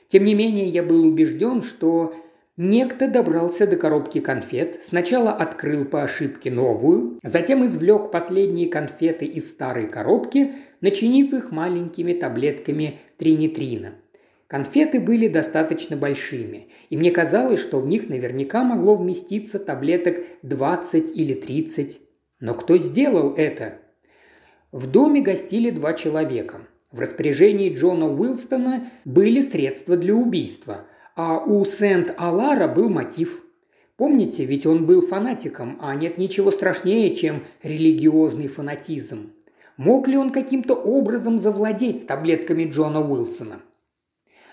Тем 0.09 0.25
не 0.25 0.35
менее, 0.35 0.66
я 0.66 0.83
был 0.83 1.07
убежден, 1.07 1.62
что 1.62 2.14
Некто 2.59 3.09
добрался 3.09 3.66
до 3.66 3.77
коробки 3.77 4.20
конфет, 4.20 4.79
сначала 4.85 5.33
открыл 5.33 5.87
по 5.87 6.03
ошибке 6.03 6.51
новую, 6.51 7.16
затем 7.22 7.64
извлек 7.64 8.11
последние 8.11 8.68
конфеты 8.68 9.25
из 9.25 9.48
старой 9.48 9.88
коробки, 9.88 10.53
начинив 10.83 11.33
их 11.33 11.51
маленькими 11.51 12.12
таблетками 12.12 13.01
тринитрина. 13.16 13.94
Конфеты 14.52 15.00
были 15.00 15.28
достаточно 15.28 15.96
большими, 15.96 16.68
и 16.90 16.98
мне 16.98 17.10
казалось, 17.10 17.58
что 17.58 17.80
в 17.80 17.86
них 17.86 18.10
наверняка 18.10 18.62
могло 18.62 18.96
вместиться 18.96 19.58
таблеток 19.58 20.18
20 20.42 21.16
или 21.16 21.32
30. 21.32 22.02
Но 22.38 22.52
кто 22.52 22.76
сделал 22.76 23.32
это? 23.34 23.78
В 24.70 24.90
доме 24.90 25.22
гостили 25.22 25.70
два 25.70 25.94
человека. 25.94 26.68
В 26.90 27.00
распоряжении 27.00 27.74
Джона 27.74 28.12
Уилстона 28.12 28.90
были 29.06 29.40
средства 29.40 29.96
для 29.96 30.14
убийства– 30.14 30.86
а 31.14 31.38
у 31.38 31.64
Сент-Алара 31.64 32.68
был 32.68 32.88
мотив. 32.88 33.44
Помните, 33.96 34.44
ведь 34.44 34.66
он 34.66 34.86
был 34.86 35.02
фанатиком, 35.02 35.78
а 35.80 35.94
нет 35.94 36.16
ничего 36.16 36.50
страшнее, 36.50 37.14
чем 37.14 37.42
религиозный 37.62 38.48
фанатизм. 38.48 39.32
Мог 39.76 40.08
ли 40.08 40.16
он 40.16 40.30
каким-то 40.30 40.74
образом 40.74 41.38
завладеть 41.38 42.06
таблетками 42.06 42.64
Джона 42.64 43.00
Уилсона? 43.00 43.60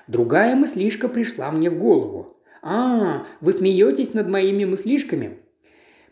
Другая 0.10 0.56
мыслишка 0.56 1.08
пришла 1.08 1.52
мне 1.52 1.70
в 1.70 1.78
голову. 1.78 2.36
«А, 2.64 3.26
вы 3.42 3.54
смеетесь 3.54 4.16
над 4.16 4.28
моими 4.28 4.66
мыслишками?» 4.66 5.38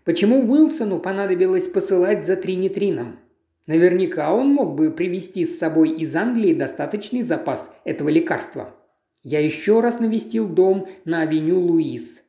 Почему 0.04 0.40
Уилсону 0.48 1.00
понадобилось 1.00 1.68
посылать 1.68 2.24
за 2.24 2.36
тринитрином? 2.36 3.20
Наверняка 3.66 4.32
он 4.32 4.50
мог 4.54 4.76
бы 4.76 4.92
привезти 4.92 5.46
с 5.46 5.58
собой 5.58 5.90
из 5.90 6.16
Англии 6.16 6.54
достаточный 6.54 7.24
запас 7.24 7.72
этого 7.86 8.10
лекарства. 8.10 8.76
Я 9.24 9.40
еще 9.40 9.80
раз 9.80 10.00
навестил 10.00 10.48
дом 10.48 10.88
на 11.04 11.22
авеню 11.22 11.60
Луис. 11.60 12.22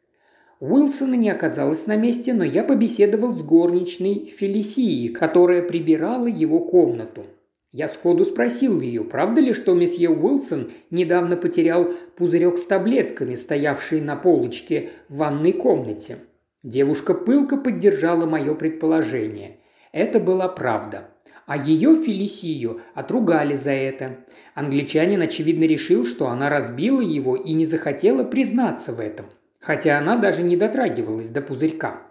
Уилсона 0.60 1.16
не 1.16 1.28
оказалось 1.28 1.86
на 1.86 1.96
месте, 1.96 2.32
но 2.32 2.44
я 2.44 2.64
побеседовал 2.64 3.34
с 3.34 3.42
горничной 3.42 4.32
Фелисией, 4.34 5.10
которая 5.10 5.62
прибирала 5.62 6.28
его 6.28 6.60
комнату. 6.60 7.26
Я 7.70 7.88
сходу 7.88 8.24
спросил 8.24 8.80
ее, 8.80 9.04
правда 9.04 9.42
ли, 9.42 9.52
что 9.52 9.74
месье 9.74 10.08
Уилсон 10.08 10.70
недавно 10.90 11.36
потерял 11.36 11.92
пузырек 12.16 12.56
с 12.56 12.64
таблетками, 12.64 13.34
стоявший 13.34 14.00
на 14.00 14.16
полочке 14.16 14.90
в 15.10 15.16
ванной 15.16 15.52
комнате. 15.52 16.16
Девушка 16.62 17.12
пылко 17.12 17.58
поддержала 17.58 18.24
мое 18.24 18.54
предположение. 18.54 19.58
Это 19.92 20.18
была 20.18 20.48
правда. 20.48 21.10
А 21.46 21.58
ее 21.58 21.94
Фелисию 21.94 22.80
отругали 22.94 23.54
за 23.54 23.70
это. 23.70 24.18
Англичанин, 24.54 25.20
очевидно, 25.20 25.64
решил, 25.64 26.06
что 26.06 26.28
она 26.28 26.48
разбила 26.48 27.00
его 27.00 27.36
и 27.36 27.52
не 27.52 27.66
захотела 27.66 28.24
признаться 28.24 28.92
в 28.92 29.00
этом, 29.00 29.26
хотя 29.60 29.98
она 29.98 30.16
даже 30.16 30.42
не 30.42 30.56
дотрагивалась 30.56 31.28
до 31.28 31.42
пузырька. 31.42 32.02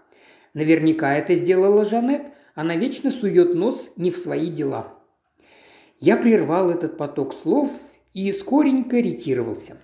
Наверняка 0.53 1.15
это 1.15 1.35
сделала 1.35 1.83
Жанет, 1.83 2.27
она 2.55 2.75
вечно 2.75 3.11
сует 3.11 3.53
нос 3.53 3.91
не 3.95 4.11
в 4.11 4.17
свои 4.17 4.49
дела. 4.49 4.96
Я 5.99 6.15
прервал 6.15 6.69
этот 6.69 6.95
поток 6.95 7.33
слов 7.33 7.71
и 8.13 8.31
скоренько 8.31 8.97
ретировался. 8.97 9.77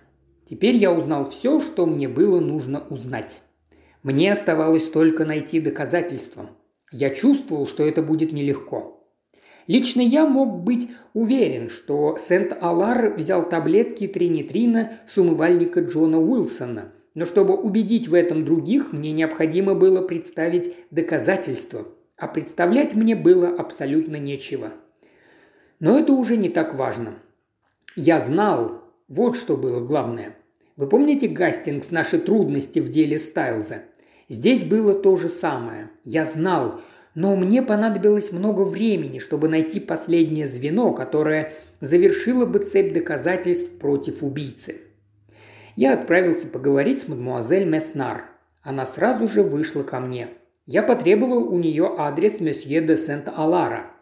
Теперь 0.48 0.76
я 0.76 0.94
узнал 0.94 1.28
все, 1.28 1.60
что 1.60 1.88
мне 1.88 2.08
было 2.08 2.40
нужно 2.40 2.86
узнать. 2.90 3.42
Мне 4.04 4.32
оставалось 4.32 4.90
только 4.90 5.26
найти 5.26 5.60
доказательства. 5.60 6.52
Я 6.92 7.10
чувствовал, 7.10 7.66
что 7.66 7.84
это 7.88 8.04
будет 8.04 8.32
нелегко. 8.32 9.04
Лично 9.66 10.02
я 10.02 10.28
мог 10.28 10.62
быть 10.62 10.90
уверен, 11.14 11.70
что 11.70 12.16
Сент-Алар 12.20 13.16
взял 13.16 13.50
таблетки 13.50 14.06
тринитрина 14.06 14.92
с 15.08 15.18
умывальника 15.18 15.80
Джона 15.80 16.20
Уилсона. 16.20 16.92
Но 17.16 17.26
чтобы 17.26 17.56
убедить 17.56 18.08
в 18.08 18.14
этом 18.14 18.46
других, 18.46 18.94
мне 18.94 19.12
необходимо 19.12 19.74
было 19.74 20.06
представить 20.06 20.76
доказательства. 20.92 21.88
А 22.18 22.28
представлять 22.28 22.94
мне 22.94 23.16
было 23.16 23.50
абсолютно 23.50 24.18
нечего. 24.18 24.74
Но 25.84 26.00
это 26.00 26.14
уже 26.14 26.38
не 26.38 26.48
так 26.48 26.76
важно. 26.76 27.16
Я 27.98 28.18
знал, 28.18 28.84
вот 29.10 29.36
что 29.36 29.58
было 29.58 29.86
главное. 29.86 30.38
Вы 30.78 30.88
помните, 30.88 31.28
Гастингс, 31.28 31.92
наши 31.92 32.20
трудности 32.20 32.80
в 32.80 32.88
деле 32.88 33.18
Стайлза? 33.18 33.82
Здесь 34.30 34.64
было 34.64 34.94
то 34.94 35.18
же 35.18 35.28
самое. 35.28 35.90
Я 36.06 36.24
знал, 36.24 36.80
но 37.16 37.36
мне 37.36 37.62
понадобилось 37.62 38.32
много 38.32 38.62
времени, 38.62 39.20
чтобы 39.20 39.50
найти 39.50 39.82
последнее 39.82 40.48
звено, 40.48 40.94
которое 40.94 41.52
завершило 41.82 42.46
бы 42.46 42.60
цепь 42.60 42.94
доказательств 42.94 43.78
против 43.78 44.24
убийцы. 44.24 44.78
Я 45.76 45.96
отправился 45.96 46.48
поговорить 46.48 47.02
с 47.02 47.10
мадмуазель 47.10 47.68
Меснар. 47.68 48.24
Она 48.62 48.86
сразу 48.86 49.28
же 49.28 49.44
вышла 49.44 49.84
ко 49.84 50.00
мне. 50.00 50.30
Я 50.66 50.82
потребовал 50.82 51.54
у 51.54 51.60
нее 51.60 51.94
адрес 51.98 52.40
месье 52.40 52.80
де 52.80 52.96
Сент-Алара. 52.96 53.93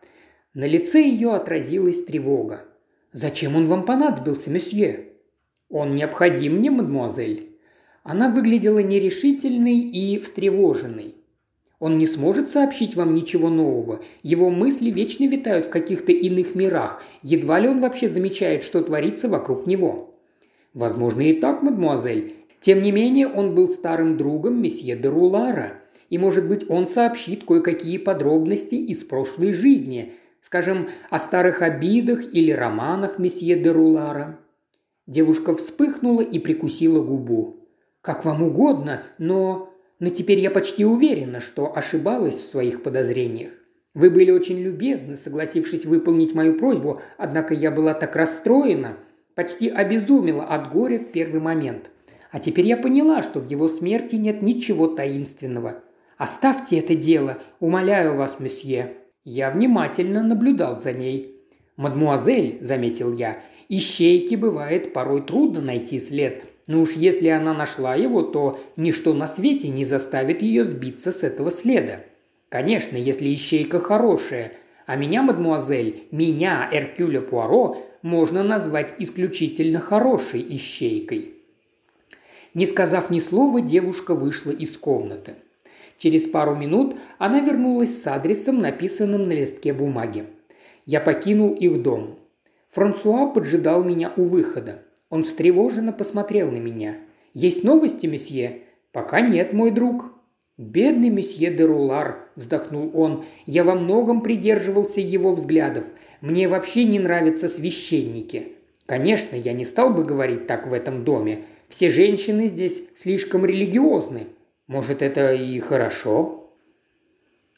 На 0.53 0.65
лице 0.65 1.01
ее 1.01 1.33
отразилась 1.33 2.03
тревога. 2.03 2.65
«Зачем 3.13 3.55
он 3.55 3.67
вам 3.67 3.83
понадобился, 3.83 4.49
месье?» 4.49 5.09
«Он 5.69 5.95
необходим 5.95 6.57
мне, 6.57 6.69
мадмуазель». 6.71 7.57
Она 8.03 8.29
выглядела 8.29 8.79
нерешительной 8.79 9.79
и 9.79 10.19
встревоженной. 10.19 11.15
Он 11.81 11.97
не 11.97 12.05
сможет 12.05 12.49
сообщить 12.49 12.95
вам 12.95 13.15
ничего 13.15 13.49
нового. 13.49 14.01
Его 14.21 14.51
мысли 14.51 14.91
вечно 14.91 15.25
витают 15.25 15.65
в 15.65 15.69
каких-то 15.71 16.11
иных 16.11 16.53
мирах. 16.53 17.01
Едва 17.23 17.59
ли 17.59 17.67
он 17.67 17.79
вообще 17.79 18.07
замечает, 18.07 18.63
что 18.63 18.83
творится 18.83 19.27
вокруг 19.27 19.65
него. 19.65 20.15
Возможно 20.75 21.21
и 21.21 21.33
так, 21.33 21.63
мадемуазель. 21.63 22.35
Тем 22.59 22.83
не 22.83 22.91
менее, 22.91 23.27
он 23.27 23.55
был 23.55 23.67
старым 23.67 24.15
другом 24.15 24.61
месье 24.61 24.95
де 24.95 25.09
Рулара. 25.09 25.73
И, 26.11 26.19
может 26.19 26.47
быть, 26.47 26.69
он 26.69 26.85
сообщит 26.85 27.45
кое-какие 27.45 27.97
подробности 27.97 28.75
из 28.75 29.03
прошлой 29.03 29.51
жизни, 29.51 30.13
скажем, 30.41 30.89
о 31.09 31.19
старых 31.19 31.61
обидах 31.61 32.33
или 32.33 32.51
романах 32.51 33.17
месье 33.19 33.55
де 33.55 33.71
Рулара. 33.71 34.39
Девушка 35.07 35.55
вспыхнула 35.55 36.21
и 36.21 36.39
прикусила 36.39 37.01
губу. 37.01 37.67
«Как 38.01 38.25
вам 38.25 38.43
угодно, 38.43 39.03
но...» 39.17 39.71
но 40.01 40.09
теперь 40.09 40.39
я 40.39 40.49
почти 40.49 40.83
уверена, 40.83 41.39
что 41.39 41.77
ошибалась 41.77 42.33
в 42.33 42.49
своих 42.49 42.81
подозрениях. 42.81 43.51
Вы 43.93 44.09
были 44.09 44.31
очень 44.31 44.57
любезны, 44.57 45.15
согласившись 45.15 45.85
выполнить 45.85 46.33
мою 46.33 46.57
просьбу, 46.57 47.01
однако 47.17 47.53
я 47.53 47.69
была 47.69 47.93
так 47.93 48.15
расстроена, 48.15 48.97
почти 49.35 49.69
обезумела 49.69 50.43
от 50.43 50.71
горя 50.71 50.97
в 50.97 51.11
первый 51.11 51.39
момент. 51.39 51.91
А 52.31 52.39
теперь 52.39 52.65
я 52.65 52.77
поняла, 52.77 53.21
что 53.21 53.39
в 53.39 53.47
его 53.47 53.67
смерти 53.67 54.15
нет 54.15 54.41
ничего 54.41 54.87
таинственного. 54.87 55.83
Оставьте 56.17 56.79
это 56.79 56.95
дело, 56.95 57.37
умоляю 57.59 58.15
вас, 58.15 58.39
месье. 58.39 58.97
Я 59.23 59.51
внимательно 59.51 60.23
наблюдал 60.23 60.79
за 60.79 60.93
ней. 60.93 61.35
«Мадмуазель»,– 61.77 62.57
заметил 62.61 63.13
я,– 63.13 63.43
«ищейке 63.69 64.35
бывает 64.35 64.93
порой 64.93 65.21
трудно 65.21 65.61
найти 65.61 65.99
след, 65.99 66.43
но 66.67 66.81
уж 66.81 66.93
если 66.93 67.27
она 67.27 67.53
нашла 67.53 67.95
его, 67.95 68.21
то 68.21 68.59
ничто 68.75 69.13
на 69.13 69.27
свете 69.27 69.69
не 69.69 69.85
заставит 69.85 70.41
ее 70.41 70.63
сбиться 70.63 71.11
с 71.11 71.23
этого 71.23 71.51
следа. 71.51 72.01
Конечно, 72.49 72.97
если 72.97 73.33
ищейка 73.33 73.79
хорошая, 73.79 74.53
а 74.85 74.95
меня, 74.95 75.21
мадмуазель, 75.21 76.03
меня, 76.11 76.69
Эркюля 76.71 77.21
Пуаро, 77.21 77.77
можно 78.01 78.43
назвать 78.43 78.95
исключительно 78.99 79.79
хорошей 79.79 80.45
ищейкой. 80.55 81.33
Не 82.53 82.65
сказав 82.65 83.09
ни 83.09 83.19
слова, 83.19 83.61
девушка 83.61 84.13
вышла 84.15 84.51
из 84.51 84.77
комнаты. 84.77 85.35
Через 86.01 86.25
пару 86.25 86.55
минут 86.55 86.97
она 87.19 87.41
вернулась 87.41 88.01
с 88.01 88.07
адресом, 88.07 88.57
написанным 88.57 89.27
на 89.27 89.33
листке 89.33 89.71
бумаги. 89.71 90.25
Я 90.87 90.99
покинул 90.99 91.53
их 91.53 91.83
дом. 91.83 92.17
Франсуа 92.69 93.27
поджидал 93.27 93.83
меня 93.83 94.11
у 94.17 94.23
выхода. 94.23 94.81
Он 95.11 95.21
встревоженно 95.21 95.93
посмотрел 95.93 96.49
на 96.49 96.57
меня. 96.57 96.95
«Есть 97.35 97.63
новости, 97.63 98.07
месье?» 98.07 98.63
«Пока 98.91 99.21
нет, 99.21 99.53
мой 99.53 99.69
друг». 99.69 100.05
«Бедный 100.57 101.09
месье 101.09 101.53
де 101.53 101.65
Рулар»,– 101.65 102.29
вздохнул 102.35 102.89
он,– 102.95 103.23
«я 103.45 103.63
во 103.63 103.75
многом 103.75 104.21
придерживался 104.21 105.01
его 105.01 105.33
взглядов. 105.33 105.85
Мне 106.19 106.47
вообще 106.47 106.85
не 106.85 106.97
нравятся 106.97 107.47
священники». 107.47 108.53
Конечно, 108.87 109.35
я 109.35 109.53
не 109.53 109.65
стал 109.65 109.93
бы 109.93 110.03
говорить 110.03 110.47
так 110.47 110.65
в 110.65 110.73
этом 110.73 111.03
доме. 111.03 111.45
Все 111.69 111.91
женщины 111.91 112.47
здесь 112.47 112.81
слишком 112.95 113.45
религиозны. 113.45 114.29
Может, 114.71 115.01
это 115.01 115.33
и 115.33 115.59
хорошо? 115.59 116.49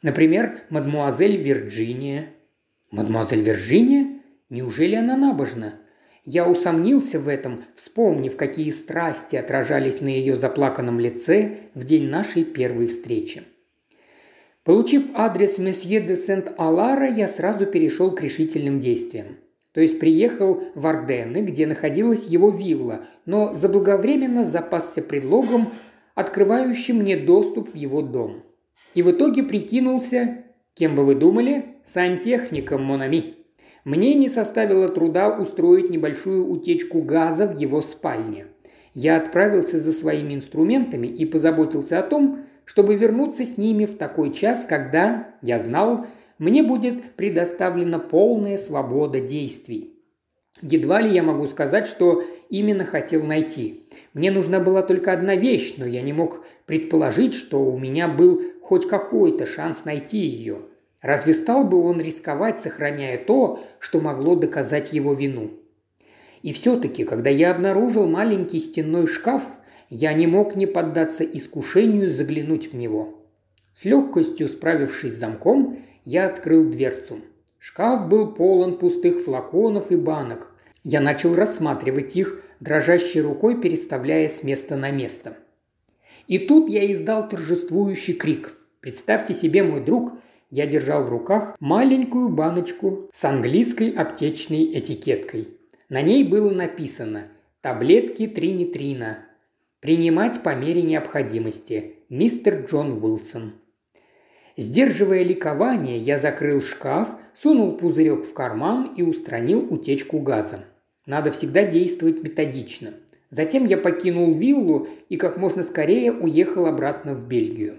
Например, 0.01 0.63
мадмуазель 0.71 1.37
Вирджиния. 1.37 2.29
Мадмуазель 2.89 3.41
Вирджиния? 3.41 4.19
Неужели 4.49 4.95
она 4.95 5.15
набожна? 5.15 5.75
Я 6.25 6.49
усомнился 6.49 7.19
в 7.19 7.27
этом, 7.27 7.61
вспомнив, 7.75 8.35
какие 8.35 8.71
страсти 8.71 9.35
отражались 9.35 10.01
на 10.01 10.07
ее 10.07 10.35
заплаканном 10.35 10.99
лице 10.99 11.57
в 11.75 11.83
день 11.83 12.09
нашей 12.09 12.43
первой 12.43 12.87
встречи. 12.87 13.43
Получив 14.63 15.03
адрес 15.13 15.59
месье 15.59 16.01
де 16.01 16.15
Сент-Алара, 16.15 17.07
я 17.07 17.27
сразу 17.27 17.67
перешел 17.67 18.09
к 18.15 18.21
решительным 18.21 18.79
действиям. 18.79 19.37
То 19.71 19.81
есть 19.81 19.99
приехал 19.99 20.63
в 20.73 20.87
Арденны, 20.87 21.43
где 21.43 21.67
находилась 21.67 22.25
его 22.25 22.49
вилла, 22.49 23.05
но 23.27 23.53
заблаговременно 23.53 24.43
запасся 24.45 25.03
предлогом, 25.03 25.73
открывающим 26.15 26.97
мне 26.97 27.17
доступ 27.17 27.69
в 27.69 27.75
его 27.75 28.01
дом. 28.01 28.43
И 28.93 29.01
в 29.01 29.11
итоге 29.11 29.43
прикинулся, 29.43 30.45
кем 30.73 30.95
бы 30.95 31.05
вы 31.05 31.15
думали, 31.15 31.77
сантехником 31.85 32.83
Монами. 32.83 33.35
Мне 33.83 34.13
не 34.13 34.29
составило 34.29 34.89
труда 34.89 35.37
устроить 35.37 35.89
небольшую 35.89 36.47
утечку 36.47 37.01
газа 37.01 37.47
в 37.47 37.57
его 37.57 37.81
спальне. 37.81 38.47
Я 38.93 39.17
отправился 39.17 39.79
за 39.79 39.91
своими 39.91 40.35
инструментами 40.35 41.07
и 41.07 41.25
позаботился 41.25 41.99
о 41.99 42.03
том, 42.03 42.45
чтобы 42.65 42.95
вернуться 42.95 43.43
с 43.43 43.57
ними 43.57 43.85
в 43.85 43.97
такой 43.97 44.31
час, 44.31 44.65
когда, 44.67 45.35
я 45.41 45.59
знал, 45.59 46.05
мне 46.37 46.63
будет 46.63 47.15
предоставлена 47.15 47.99
полная 47.99 48.57
свобода 48.57 49.19
действий. 49.19 49.93
Едва 50.61 51.01
ли 51.01 51.13
я 51.13 51.23
могу 51.23 51.47
сказать, 51.47 51.87
что 51.87 52.23
именно 52.57 52.85
хотел 52.85 53.23
найти. 53.23 53.85
Мне 54.13 54.31
нужна 54.31 54.59
была 54.59 54.81
только 54.81 55.11
одна 55.11 55.35
вещь, 55.35 55.75
но 55.77 55.85
я 55.85 56.01
не 56.01 56.13
мог 56.13 56.45
предположить, 56.65 57.33
что 57.33 57.63
у 57.63 57.77
меня 57.77 58.07
был 58.07 58.41
хоть 58.61 58.87
какой-то 58.87 59.45
шанс 59.45 59.85
найти 59.85 60.19
ее– 60.19 60.59
Разве 61.03 61.33
стал 61.33 61.65
бы 61.65 61.83
он 61.83 61.99
рисковать, 61.99 62.59
сохраняя 62.59 63.17
то, 63.17 63.59
что 63.79 63.99
могло 63.99 64.35
доказать 64.35 64.93
его 64.93 65.13
вину? 65.13 65.51
И 66.41 66.53
все-таки, 66.53 67.03
когда 67.03 67.29
я 67.29 67.51
обнаружил 67.51 68.07
маленький 68.07 68.61
стенной 68.61 69.05
шкаф, 69.05 69.43
я 69.89 70.13
не 70.13 70.27
мог 70.27 70.55
не 70.55 70.65
поддаться 70.65 71.25
искушению 71.25 72.09
заглянуть 72.09 72.71
в 72.71 72.75
него. 72.77 73.21
С 73.75 73.83
легкостью 73.83 74.47
справившись 74.47 75.13
с 75.13 75.19
замком, 75.19 75.79
я 76.05 76.25
открыл 76.25 76.63
дверцу. 76.69 77.19
Шкаф 77.59 78.07
был 78.07 78.33
полон 78.33 78.77
пустых 78.77 79.25
флаконов 79.25 79.91
и 79.91 79.97
банок. 79.97 80.52
Я 80.83 80.99
начал 80.99 81.33
рассматривать 81.33 82.15
их, 82.17 82.43
дрожащей 82.59 83.21
рукой 83.21 83.59
переставляя 83.59 84.27
с 84.27 84.43
места 84.43 84.75
на 84.75 84.91
место. 84.91 85.37
И 86.27 86.39
тут 86.39 86.69
я 86.69 86.91
издал 86.91 87.27
торжествующий 87.27 88.13
крик. 88.13 88.53
Представьте 88.81 89.33
себе, 89.33 89.63
мой 89.63 89.81
друг, 89.81 90.13
я 90.49 90.67
держал 90.67 91.03
в 91.03 91.09
руках 91.09 91.55
маленькую 91.59 92.29
баночку 92.29 93.09
с 93.13 93.23
английской 93.23 93.91
аптечной 93.91 94.77
этикеткой. 94.77 95.47
На 95.87 96.01
ней 96.01 96.23
было 96.23 96.53
написано 96.53 97.27
«Таблетки 97.61 98.27
тринитрина. 98.27 99.19
Принимать 99.79 100.43
по 100.43 100.53
мере 100.53 100.81
необходимости. 100.81 101.95
Мистер 102.09 102.65
Джон 102.65 103.03
Уилсон». 103.03 103.53
Сдерживая 104.55 105.23
ликование, 105.23 105.97
я 105.97 106.19
закрыл 106.19 106.61
шкаф, 106.61 107.15
сунул 107.33 107.77
пузырек 107.77 108.25
в 108.25 108.33
карман 108.33 108.93
и 108.95 109.01
устранил 109.01 109.65
утечку 109.73 110.19
газа. 110.19 110.65
Надо 111.05 111.31
всегда 111.31 111.65
действовать 111.65 112.23
методично. 112.23 112.93
Затем 113.29 113.65
я 113.65 113.77
покинул 113.77 114.33
виллу 114.33 114.87
и 115.09 115.17
как 115.17 115.37
можно 115.37 115.63
скорее 115.63 116.11
уехал 116.11 116.65
обратно 116.65 117.13
в 117.13 117.27
Бельгию. 117.27 117.77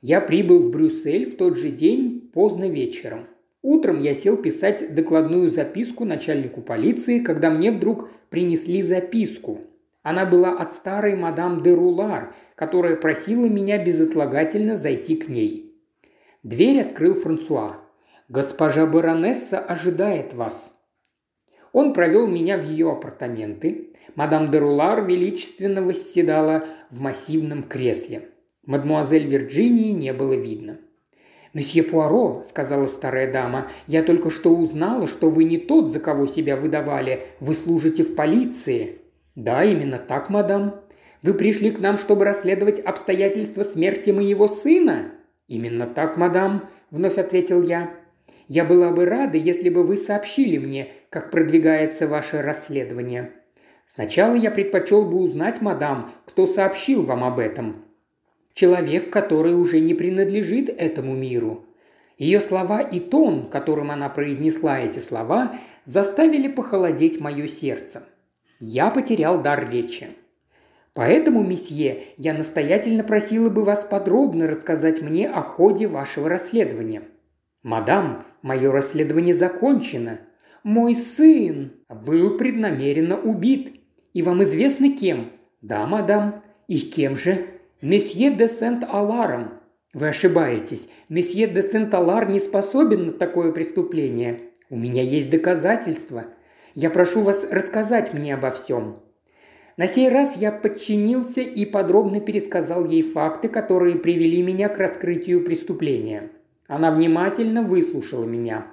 Я 0.00 0.20
прибыл 0.20 0.60
в 0.60 0.70
Брюссель 0.70 1.26
в 1.28 1.36
тот 1.36 1.56
же 1.56 1.70
день 1.70 2.30
поздно 2.32 2.68
вечером. 2.68 3.26
Утром 3.62 4.00
я 4.00 4.14
сел 4.14 4.36
писать 4.36 4.94
докладную 4.94 5.50
записку 5.50 6.04
начальнику 6.04 6.60
полиции, 6.60 7.18
когда 7.18 7.50
мне 7.50 7.72
вдруг 7.72 8.08
принесли 8.30 8.82
записку. 8.82 9.62
Она 10.04 10.24
была 10.24 10.52
от 10.52 10.72
старой 10.72 11.16
мадам 11.16 11.62
де 11.62 11.74
Рулар, 11.74 12.34
которая 12.54 12.94
просила 12.94 13.46
меня 13.46 13.82
безотлагательно 13.82 14.76
зайти 14.76 15.16
к 15.16 15.28
ней. 15.28 15.74
Дверь 16.44 16.82
открыл 16.82 17.14
Франсуа. 17.14 17.78
«Госпожа 18.28 18.86
баронесса 18.86 19.58
ожидает 19.58 20.34
вас». 20.34 20.77
Он 21.72 21.92
провел 21.92 22.26
меня 22.26 22.58
в 22.58 22.64
ее 22.64 22.90
апартаменты. 22.90 23.90
Мадам 24.14 24.50
де 24.50 24.58
Рулар 24.58 25.04
величественно 25.04 25.82
восседала 25.82 26.66
в 26.90 27.00
массивном 27.00 27.62
кресле. 27.62 28.28
Мадмуазель 28.66 29.26
Вирджинии 29.26 29.92
не 29.92 30.12
было 30.12 30.34
видно. 30.34 30.78
«Месье 31.54 31.82
Пуаро»,– 31.82 32.42
сказала 32.46 32.86
старая 32.86 33.32
дама,– 33.32 33.68
«я 33.86 34.02
только 34.02 34.30
что 34.30 34.54
узнала, 34.54 35.06
что 35.06 35.30
вы 35.30 35.44
не 35.44 35.56
тот, 35.56 35.90
за 35.90 35.98
кого 35.98 36.26
себя 36.26 36.56
выдавали. 36.56 37.26
Вы 37.40 37.54
служите 37.54 38.02
в 38.02 38.14
полиции». 38.14 38.98
«Да, 39.34 39.64
именно 39.64 39.98
так, 39.98 40.28
мадам». 40.28 40.80
«Вы 41.22 41.34
пришли 41.34 41.70
к 41.70 41.80
нам, 41.80 41.98
чтобы 41.98 42.24
расследовать 42.24 42.78
обстоятельства 42.78 43.62
смерти 43.62 44.10
моего 44.10 44.46
сына?» 44.46 45.12
«Именно 45.48 45.86
так, 45.86 46.16
мадам»,– 46.16 46.68
вновь 46.90 47.18
ответил 47.18 47.62
я. 47.62 47.90
«Я 48.46 48.64
была 48.64 48.92
бы 48.92 49.06
рада, 49.06 49.38
если 49.38 49.68
бы 49.68 49.82
вы 49.82 49.96
сообщили 49.96 50.58
мне, 50.58 50.92
как 51.10 51.30
продвигается 51.30 52.06
ваше 52.08 52.42
расследование». 52.42 53.32
«Сначала 53.86 54.34
я 54.34 54.50
предпочел 54.50 55.04
бы 55.04 55.18
узнать, 55.18 55.62
мадам, 55.62 56.12
кто 56.26 56.46
сообщил 56.46 57.04
вам 57.04 57.24
об 57.24 57.38
этом», 57.38 57.88
человек, 58.58 59.10
который 59.10 59.54
уже 59.54 59.78
не 59.78 59.94
принадлежит 59.94 60.68
этому 60.68 61.14
миру. 61.14 61.64
Ее 62.16 62.40
слова 62.40 62.80
и 62.80 62.98
тон, 62.98 63.48
которым 63.48 63.92
она 63.92 64.08
произнесла 64.08 64.80
эти 64.80 64.98
слова, 64.98 65.54
заставили 65.84 66.48
похолодеть 66.48 67.20
мое 67.20 67.46
сердце. 67.46 68.02
Я 68.58 68.90
потерял 68.90 69.40
дар 69.40 69.70
речи. 69.70 70.08
Поэтому, 70.92 71.44
месье, 71.44 72.02
я 72.16 72.34
настоятельно 72.34 73.04
просила 73.04 73.48
бы 73.48 73.62
вас 73.62 73.84
подробно 73.84 74.48
рассказать 74.48 75.00
мне 75.00 75.30
о 75.30 75.42
ходе 75.42 75.86
вашего 75.86 76.28
расследования. 76.28 77.02
Мадам, 77.62 78.26
мое 78.42 78.72
расследование 78.72 79.34
закончено. 79.34 80.18
Мой 80.64 80.94
сын 80.94 81.72
был 81.88 82.36
преднамеренно 82.36 83.18
убит. 83.18 83.80
И 84.12 84.22
вам 84.22 84.42
известно 84.42 84.90
кем? 84.90 85.30
Да, 85.62 85.86
мадам. 85.86 86.42
И 86.66 86.78
кем 86.78 87.16
же? 87.16 87.46
Месье 87.80 88.30
де 88.30 88.48
Сент-Аларом. 88.48 89.54
Вы 89.94 90.08
ошибаетесь. 90.08 90.88
Месье 91.08 91.46
де 91.46 91.62
Сент-Алар 91.62 92.28
не 92.28 92.40
способен 92.40 93.06
на 93.06 93.12
такое 93.12 93.52
преступление. 93.52 94.40
У 94.70 94.76
меня 94.76 95.02
есть 95.02 95.30
доказательства. 95.30 96.26
Я 96.74 96.90
прошу 96.90 97.22
вас 97.22 97.46
рассказать 97.50 98.12
мне 98.12 98.34
обо 98.34 98.50
всем. 98.50 98.98
На 99.76 99.86
сей 99.86 100.08
раз 100.08 100.36
я 100.36 100.50
подчинился 100.50 101.40
и 101.40 101.64
подробно 101.64 102.20
пересказал 102.20 102.84
ей 102.84 103.02
факты, 103.02 103.48
которые 103.48 103.96
привели 103.96 104.42
меня 104.42 104.68
к 104.68 104.76
раскрытию 104.76 105.44
преступления. 105.44 106.30
Она 106.66 106.90
внимательно 106.90 107.62
выслушала 107.62 108.24
меня. 108.24 108.66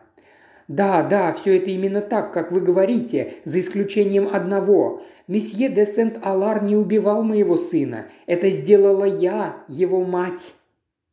«Да, 0.68 1.04
да, 1.04 1.32
все 1.34 1.58
это 1.58 1.70
именно 1.70 2.02
так, 2.02 2.34
как 2.34 2.52
вы 2.52 2.60
говорите, 2.60 3.34
за 3.44 3.60
исключением 3.60 4.30
одного. 4.32 5.04
Месье 5.28 5.70
де 5.70 5.86
Сент-Алар 5.86 6.64
не 6.64 6.76
убивал 6.76 7.24
моего 7.24 7.56
сына. 7.56 8.08
Это 8.26 8.50
сделала 8.50 9.06
я, 9.06 9.58
его 9.68 10.04
мать». 10.04 10.54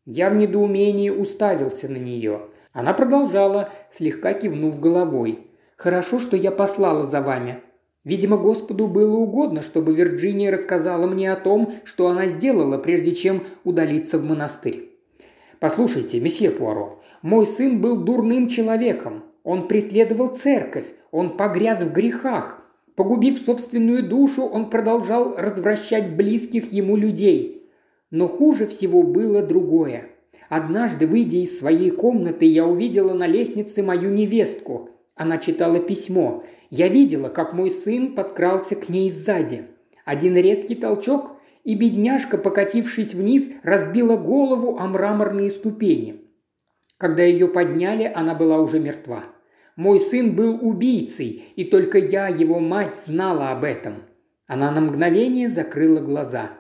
Я 0.05 0.31
в 0.31 0.35
недоумении 0.35 1.11
уставился 1.11 1.89
на 1.89 1.99
нее. 1.99 2.43
Она 2.73 2.93
продолжала, 2.95 3.69
слегка 3.91 4.33
кивнув 4.33 4.81
головой. 4.81 5.47
«Хорошо, 5.77 6.19
что 6.19 6.37
я 6.37 6.51
послала 6.51 7.05
за 7.05 7.21
вами. 7.21 7.61
Видимо, 8.05 8.37
Господу 8.37 8.89
было 8.89 9.17
угодно, 9.17 9.63
чтобы 9.63 9.95
Вирджиния 9.95 10.51
рассказала 10.51 11.07
мне 11.07 11.31
о 11.31 11.37
том, 11.37 11.75
что 11.85 12.09
она 12.09 12.27
сделала, 12.27 12.79
прежде 12.79 13.13
чем 13.13 13.45
удалиться 13.65 14.19
в 14.19 14.25
монастырь. 14.25 14.91
Послушайте, 15.61 16.19
месье 16.19 16.51
Пуаро, 16.51 17.01
мой 17.23 17.47
сын 17.47 17.81
был 17.81 17.97
дурным 17.99 18.49
человеком. 18.49 19.23
Он 19.45 19.69
преследовал 19.69 20.29
церковь, 20.29 20.87
он 21.11 21.37
погряз 21.37 21.83
в 21.83 21.93
грехах. 21.93 22.59
Погубив 22.95 23.39
собственную 23.39 24.07
душу, 24.07 24.43
он 24.43 24.71
продолжал 24.71 25.35
развращать 25.37 26.15
близких 26.15 26.73
ему 26.73 26.97
людей. 26.97 27.67
Но 28.11 28.29
хуже 28.29 28.67
всего 28.67 29.03
было 29.03 29.43
другое. 29.43 30.09
Однажды, 30.49 31.07
выйдя 31.07 31.39
из 31.39 31.59
своей 31.59 31.91
комнаты, 31.91 32.45
я 32.45 32.67
увидела 32.67 33.15
на 33.15 33.27
лестнице 33.27 33.83
мою 33.83 34.11
невестку. 34.11 34.91
Она 35.15 35.39
читала 35.39 35.79
письмо. 35.79 36.45
Я 36.69 36.89
видела, 36.89 37.29
как 37.31 37.55
мой 37.55 37.71
сын 37.71 38.15
подкрался 38.15 38.77
к 38.77 38.89
ней 38.91 39.09
сзади. 39.09 39.65
Один 40.05 40.37
резкий 40.37 40.75
толчок, 40.75 41.37
и 41.65 41.75
бедняжка, 41.75 42.39
покатившись 42.39 43.15
вниз, 43.15 43.49
разбила 43.63 44.17
голову 44.17 44.77
о 44.79 44.87
мраморные 44.89 45.51
ступени. 45.51 46.22
Когда 47.03 47.25
ее 47.25 47.49
подняли, 47.49 48.09
она 48.15 48.33
была 48.33 48.61
уже 48.61 48.79
мертва. 48.79 49.25
Мой 49.75 49.99
сын 49.99 50.37
был 50.37 50.57
убийцей, 50.61 51.43
и 51.57 51.65
только 51.65 51.99
я, 51.99 52.29
его 52.29 52.61
мать, 52.61 52.95
знала 52.95 53.51
об 53.51 53.65
этом. 53.65 54.05
Она 54.47 54.71
на 54.71 54.83
мгновение 54.83 55.49
закрыла 55.49 55.99
глаза. 55.99 56.53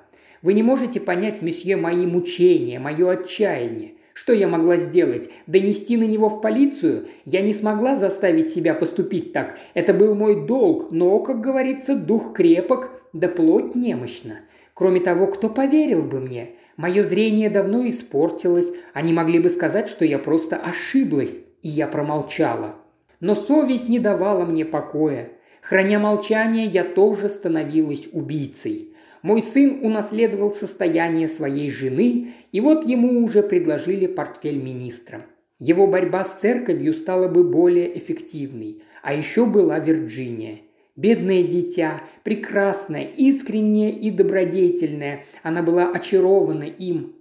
Вы 0.42 0.54
не 0.54 0.64
можете 0.64 0.98
понять, 0.98 1.42
месье, 1.42 1.76
мои 1.76 2.06
мучения, 2.06 2.80
мое 2.80 3.12
отчаяние. 3.12 3.92
Что 4.14 4.32
я 4.32 4.48
могла 4.48 4.78
сделать? 4.78 5.30
Донести 5.46 5.96
на 5.96 6.08
него 6.08 6.28
в 6.28 6.40
полицию? 6.40 7.06
Я 7.24 7.42
не 7.42 7.52
смогла 7.52 7.94
заставить 7.94 8.52
себя 8.52 8.74
поступить 8.74 9.32
так. 9.32 9.56
Это 9.74 9.94
был 9.94 10.16
мой 10.16 10.44
долг, 10.44 10.90
но, 10.90 11.20
как 11.20 11.40
говорится, 11.40 11.94
дух 11.94 12.34
крепок, 12.34 12.90
да 13.12 13.28
плоть 13.28 13.76
немощна. 13.76 14.40
Кроме 14.74 14.98
того, 14.98 15.28
кто 15.28 15.48
поверил 15.48 16.02
бы 16.02 16.18
мне? 16.18 16.56
Мое 16.82 17.04
зрение 17.04 17.48
давно 17.48 17.88
испортилось. 17.88 18.72
Они 18.92 19.12
могли 19.12 19.38
бы 19.38 19.50
сказать, 19.50 19.88
что 19.88 20.04
я 20.04 20.18
просто 20.18 20.56
ошиблась, 20.56 21.38
и 21.62 21.68
я 21.68 21.86
промолчала. 21.86 22.74
Но 23.20 23.36
совесть 23.36 23.88
не 23.88 24.00
давала 24.00 24.44
мне 24.44 24.64
покоя. 24.64 25.28
Храня 25.60 26.00
молчание, 26.00 26.66
я 26.66 26.82
тоже 26.82 27.28
становилась 27.28 28.08
убийцей. 28.10 28.96
Мой 29.22 29.42
сын 29.42 29.78
унаследовал 29.84 30.50
состояние 30.50 31.28
своей 31.28 31.70
жены, 31.70 32.32
и 32.50 32.60
вот 32.60 32.88
ему 32.88 33.22
уже 33.24 33.44
предложили 33.44 34.08
портфель 34.08 34.60
министра. 34.60 35.24
Его 35.60 35.86
борьба 35.86 36.24
с 36.24 36.40
церковью 36.40 36.94
стала 36.94 37.28
бы 37.28 37.44
более 37.44 37.96
эффективной. 37.96 38.82
А 39.04 39.14
еще 39.14 39.46
была 39.46 39.78
Вирджиния. 39.78 40.62
Бедное 40.94 41.42
дитя, 41.42 42.02
прекрасное, 42.22 43.04
искреннее 43.04 43.92
и 43.92 44.10
добродетельное. 44.10 45.24
Она 45.42 45.62
была 45.62 45.90
очарована 45.90 46.64
им. 46.64 47.16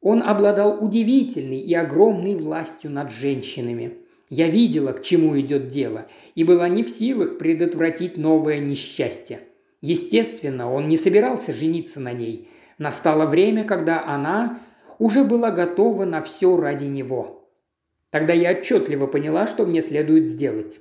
Он 0.00 0.22
обладал 0.22 0.84
удивительной 0.84 1.58
и 1.58 1.74
огромной 1.74 2.36
властью 2.36 2.92
над 2.92 3.10
женщинами. 3.10 3.98
Я 4.28 4.48
видела, 4.48 4.92
к 4.92 5.02
чему 5.02 5.38
идет 5.40 5.68
дело, 5.68 6.06
и 6.36 6.44
была 6.44 6.68
не 6.68 6.84
в 6.84 6.88
силах 6.88 7.38
предотвратить 7.38 8.16
новое 8.16 8.60
несчастье. 8.60 9.40
Естественно, 9.80 10.72
он 10.72 10.86
не 10.88 10.96
собирался 10.96 11.52
жениться 11.52 11.98
на 11.98 12.12
ней. 12.12 12.48
Настало 12.78 13.26
время, 13.26 13.64
когда 13.64 14.04
она 14.04 14.60
уже 14.98 15.24
была 15.24 15.50
готова 15.50 16.04
на 16.04 16.22
все 16.22 16.56
ради 16.56 16.84
него. 16.84 17.50
Тогда 18.10 18.32
я 18.32 18.52
отчетливо 18.52 19.06
поняла, 19.06 19.46
что 19.46 19.66
мне 19.66 19.82
следует 19.82 20.26
сделать. 20.26 20.80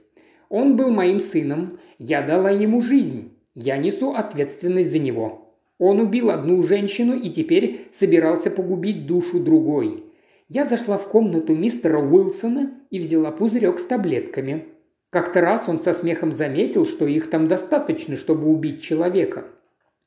Он 0.50 0.76
был 0.76 0.92
моим 0.92 1.20
сыном, 1.20 1.80
я 1.98 2.22
дала 2.22 2.50
ему 2.52 2.82
жизнь, 2.82 3.32
я 3.56 3.78
несу 3.78 4.12
ответственность 4.12 4.92
за 4.92 5.00
него. 5.00 5.54
Он 5.78 6.00
убил 6.00 6.30
одну 6.30 6.62
женщину 6.64 7.16
и 7.16 7.30
теперь 7.30 7.88
собирался 7.92 8.50
погубить 8.50 9.08
душу 9.08 9.40
другой. 9.40 10.04
Я 10.48 10.64
зашла 10.64 10.98
в 10.98 11.10
комнату 11.10 11.56
мистера 11.56 12.00
Уилсона 12.00 12.72
и 12.92 13.00
взяла 13.00 13.32
пузырек 13.32 13.80
с 13.80 13.86
таблетками. 13.86 14.66
Как-то 15.10 15.42
раз 15.42 15.64
он 15.68 15.80
со 15.80 15.94
смехом 15.94 16.32
заметил, 16.32 16.86
что 16.86 17.08
их 17.08 17.30
там 17.30 17.48
достаточно, 17.48 18.16
чтобы 18.16 18.48
убить 18.48 18.82
человека. 18.82 19.46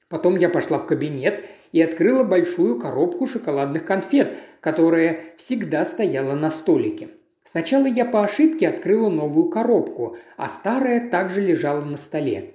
Потом 0.09 0.37
я 0.37 0.49
пошла 0.49 0.79
в 0.79 0.87
кабинет 0.87 1.45
и 1.73 1.83
открыла 1.83 2.25
большую 2.25 2.79
коробку 2.79 3.27
шоколадных 3.27 3.85
конфет, 3.85 4.37
которая 4.61 5.21
всегда 5.37 5.85
стояла 5.85 6.35
на 6.35 6.51
столике. 6.51 7.09
Сначала 7.51 7.87
я 7.87 8.05
по 8.05 8.23
ошибке 8.23 8.69
открыла 8.69 9.09
новую 9.09 9.49
коробку, 9.49 10.19
а 10.37 10.49
старая 10.49 11.09
также 11.09 11.41
лежала 11.41 11.81
на 11.81 11.97
столе. 11.97 12.53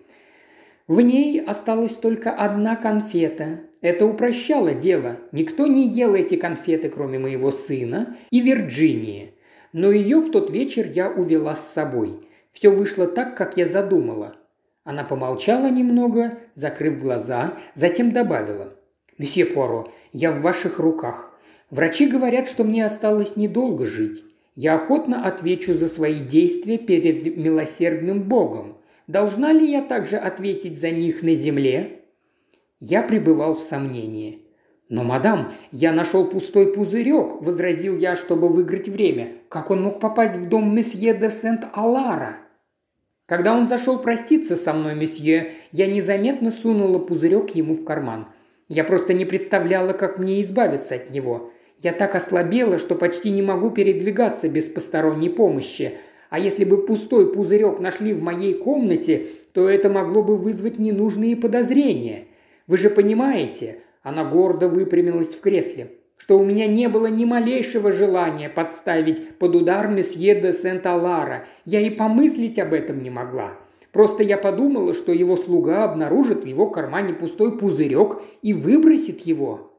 В 0.86 1.02
ней 1.02 1.42
осталась 1.42 1.94
только 1.94 2.32
одна 2.32 2.76
конфета. 2.76 3.62
Это 3.82 4.06
упрощало 4.06 4.76
дело. 4.76 5.18
Никто 5.32 5.66
не 5.66 5.88
ел 5.88 6.14
эти 6.14 6.36
конфеты, 6.36 6.90
кроме 6.90 7.18
моего 7.18 7.52
сына 7.52 8.18
и 8.30 8.40
Вирджинии. 8.40 9.34
Но 9.72 9.92
ее 9.92 10.20
в 10.20 10.30
тот 10.30 10.52
вечер 10.52 10.86
я 10.86 11.10
увела 11.10 11.56
с 11.56 11.74
собой. 11.74 12.30
Все 12.52 12.70
вышло 12.70 13.08
так, 13.08 13.36
как 13.36 13.58
я 13.58 13.66
задумала. 13.66 14.36
Она 14.84 15.04
помолчала 15.04 15.72
немного, 15.72 16.38
закрыв 16.54 17.00
глаза, 17.00 17.56
затем 17.74 18.12
добавила. 18.12 18.76
«Месье 19.18 19.48
Пуаро, 19.48 19.92
я 20.12 20.32
в 20.32 20.42
ваших 20.42 20.78
руках. 20.78 21.36
Врачи 21.72 22.06
говорят, 22.06 22.48
что 22.48 22.64
мне 22.64 22.86
осталось 22.86 23.36
недолго 23.36 23.86
жить. 23.86 24.24
Я 24.56 24.76
охотно 24.76 25.26
отвечу 25.26 25.74
за 25.74 25.88
свои 25.88 26.20
действия 26.20 26.78
перед 26.78 27.38
милосердным 27.38 28.24
Богом. 28.24 28.78
Должна 29.08 29.52
ли 29.52 29.70
я 29.70 29.82
также 29.82 30.18
ответить 30.18 30.80
за 30.80 30.92
них 30.92 31.24
на 31.24 31.34
земле?» 31.36 32.02
Я 32.80 33.02
пребывал 33.02 33.56
в 33.56 33.64
сомнении. 33.64 34.44
«Но, 34.90 35.04
мадам, 35.04 35.52
я 35.72 35.92
нашел 35.92 36.28
пустой 36.28 36.74
пузырек»,– 36.74 37.40
возразил 37.42 37.98
я, 37.98 38.16
чтобы 38.16 38.50
выиграть 38.50 38.90
время. 38.90 39.34
«Как 39.50 39.72
он 39.72 39.82
мог 39.82 40.00
попасть 40.00 40.36
в 40.36 40.48
дом 40.48 40.76
месье 40.76 41.14
де 41.14 41.30
Сент-Алара?» 41.30 42.38
Когда 43.26 43.58
он 43.58 43.68
зашел 43.68 44.00
проститься 44.00 44.56
со 44.56 44.74
мной, 44.74 44.96
месье, 44.96 45.54
я 45.72 45.88
незаметно 45.88 46.52
сунула 46.52 47.00
пузырек 47.00 47.56
ему 47.56 47.74
в 47.74 47.86
карман. 47.86 48.28
Я 48.68 48.84
просто 48.84 49.14
не 49.14 49.26
представляла, 49.26 49.94
как 49.94 50.20
мне 50.20 50.42
избавиться 50.42 50.96
от 50.96 51.10
него. 51.10 51.52
Я 51.84 51.92
так 51.92 52.16
ослабела, 52.16 52.78
что 52.78 52.96
почти 52.96 53.30
не 53.30 53.42
могу 53.42 53.70
передвигаться 53.70 54.48
без 54.48 54.68
посторонней 54.68 55.30
помощи. 55.30 55.98
А 56.30 56.40
если 56.40 56.64
бы 56.64 56.86
пустой 56.86 57.34
пузырек 57.34 57.82
нашли 57.82 58.14
в 58.14 58.24
моей 58.24 58.54
комнате, 58.54 59.28
то 59.52 59.68
это 59.68 59.90
могло 59.90 60.24
бы 60.24 60.38
вызвать 60.38 60.80
ненужные 60.80 61.36
подозрения. 61.36 62.24
Вы 62.68 62.78
же 62.78 62.90
понимаете, 62.90 63.80
она 64.02 64.24
гордо 64.24 64.70
выпрямилась 64.70 65.36
в 65.36 65.42
кресле 65.42 65.92
что 66.16 66.40
у 66.40 66.46
меня 66.46 66.68
не 66.68 66.88
было 66.88 67.08
ни 67.08 67.26
малейшего 67.26 67.92
желания 67.92 68.48
подставить 68.48 69.38
под 69.40 69.56
удар 69.56 69.90
месье 69.90 70.40
де 70.40 70.54
Сент-Алара. 70.54 71.46
Я 71.66 71.82
и 71.82 71.90
помыслить 71.90 72.60
об 72.60 72.74
этом 72.74 73.04
не 73.04 73.10
могла. 73.10 73.58
Просто 73.92 74.24
я 74.24 74.38
подумала, 74.38 74.94
что 74.94 75.12
его 75.12 75.36
слуга 75.36 75.84
обнаружит 75.84 76.44
в 76.44 76.48
его 76.48 76.70
кармане 76.70 77.14
пустой 77.14 77.58
пузырек 77.58 78.22
и 78.42 78.54
выбросит 78.54 79.22
его. 79.22 79.74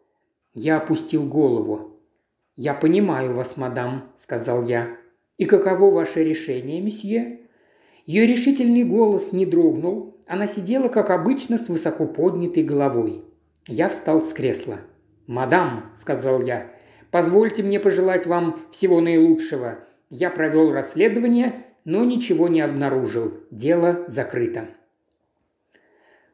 Я 0.53 0.77
опустил 0.77 1.25
голову. 1.25 1.94
«Я 2.57 2.75
понимаю 2.75 3.35
вас, 3.35 3.57
мадам»,– 3.57 4.12
сказал 4.17 4.64
я. 4.64 4.97
«И 5.38 5.45
каково 5.45 5.90
ваше 5.90 6.23
решение, 6.23 6.81
месье?» 6.81 7.40
Ее 8.07 8.27
решительный 8.27 8.85
голос 8.85 9.33
не 9.33 9.45
дрогнул. 9.45 10.17
Она 10.27 10.47
сидела, 10.47 10.88
как 10.88 11.11
обычно, 11.11 11.59
с 11.59 11.69
высоко 11.69 12.07
поднятой 12.07 12.62
головой. 12.62 13.25
Я 13.67 13.88
встал 13.88 14.21
с 14.21 14.33
кресла. 14.33 14.79
«Мадам»,– 15.27 15.90
сказал 15.97 16.43
я,– 16.43 16.71
«позвольте 17.11 17.62
мне 17.62 17.81
пожелать 17.81 18.27
вам 18.27 18.61
всего 18.71 19.01
наилучшего. 19.01 19.79
Я 20.11 20.31
провел 20.31 20.73
расследование, 20.73 21.64
но 21.85 22.05
ничего 22.05 22.49
не 22.49 22.61
обнаружил. 22.61 23.33
Дело 23.51 24.05
закрыто». 24.07 24.69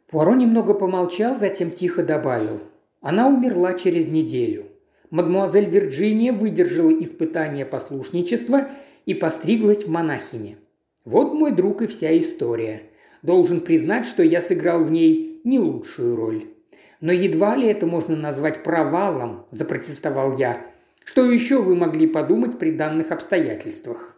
Пуаро 0.09 0.35
немного 0.35 0.75
помолчал, 0.75 1.39
затем 1.39 1.71
тихо 1.71 2.03
добавил. 2.03 2.61
Она 3.01 3.29
умерла 3.29 3.75
через 3.75 4.09
неделю. 4.09 4.70
Мадмуазель 5.11 5.69
Вирджиния 5.69 6.33
выдержала 6.33 6.91
испытание 6.91 7.65
послушничества 7.65 8.69
и 9.07 9.15
постриглась 9.15 9.85
в 9.85 9.91
монахине. 9.91 10.59
Вот 11.05 11.35
мой 11.35 11.53
друг 11.53 11.83
и 11.83 11.87
вся 11.87 12.17
история. 12.19 12.83
Должен 13.23 13.61
признать, 13.61 14.07
что 14.07 14.23
я 14.23 14.41
сыграл 14.41 14.85
в 14.85 14.91
ней 14.91 15.41
не 15.45 15.59
лучшую 15.59 16.17
роль. 16.17 16.47
Но 17.01 17.13
едва 17.13 17.57
ли 17.57 17.67
это 17.67 17.87
можно 17.87 18.15
назвать 18.15 18.63
провалом, 18.63 19.47
запротестовал 19.51 20.37
я. 20.37 20.65
Что 21.05 21.29
еще 21.29 21.61
вы 21.61 21.75
могли 21.75 22.07
подумать 22.07 22.59
при 22.59 22.71
данных 22.71 23.11
обстоятельствах? 23.11 24.10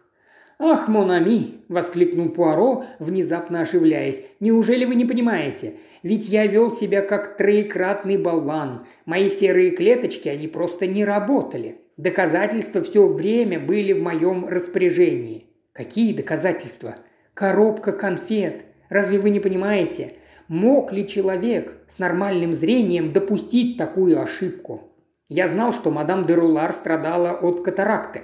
«Ах, 0.59 0.87
Монами!»– 0.87 1.61
воскликнул 1.67 2.29
Пуаро, 2.29 2.85
внезапно 2.99 3.61
оживляясь. 3.61 4.23
«Неужели 4.39 4.85
вы 4.85 4.95
не 4.95 5.05
понимаете? 5.05 5.75
Ведь 6.03 6.27
я 6.29 6.45
вел 6.45 6.71
себя 6.71 7.01
как 7.01 7.37
троекратный 7.37 8.17
болван. 8.17 8.85
Мои 9.05 9.29
серые 9.29 9.71
клеточки, 9.71 10.29
они 10.29 10.47
просто 10.47 10.85
не 10.85 11.05
работали. 11.05 11.77
Доказательства 11.97 12.81
все 12.81 13.07
время 13.07 13.59
были 13.59 13.93
в 13.93 14.01
моем 14.01 14.47
распоряжении». 14.47 15.47
«Какие 15.73 16.13
доказательства?» 16.13 16.97
«Коробка 17.33 17.91
конфет. 17.91 18.65
Разве 18.89 19.17
вы 19.17 19.31
не 19.31 19.39
понимаете? 19.39 20.13
Мог 20.47 20.91
ли 20.91 21.07
человек 21.07 21.73
с 21.87 21.97
нормальным 21.97 22.53
зрением 22.53 23.11
допустить 23.11 23.77
такую 23.77 24.21
ошибку? 24.21 24.91
Я 25.29 25.47
знал, 25.47 25.73
что 25.73 25.89
мадам 25.89 26.27
де 26.27 26.35
Рулар 26.35 26.73
страдала 26.73 27.31
от 27.31 27.63
катаракты. 27.63 28.23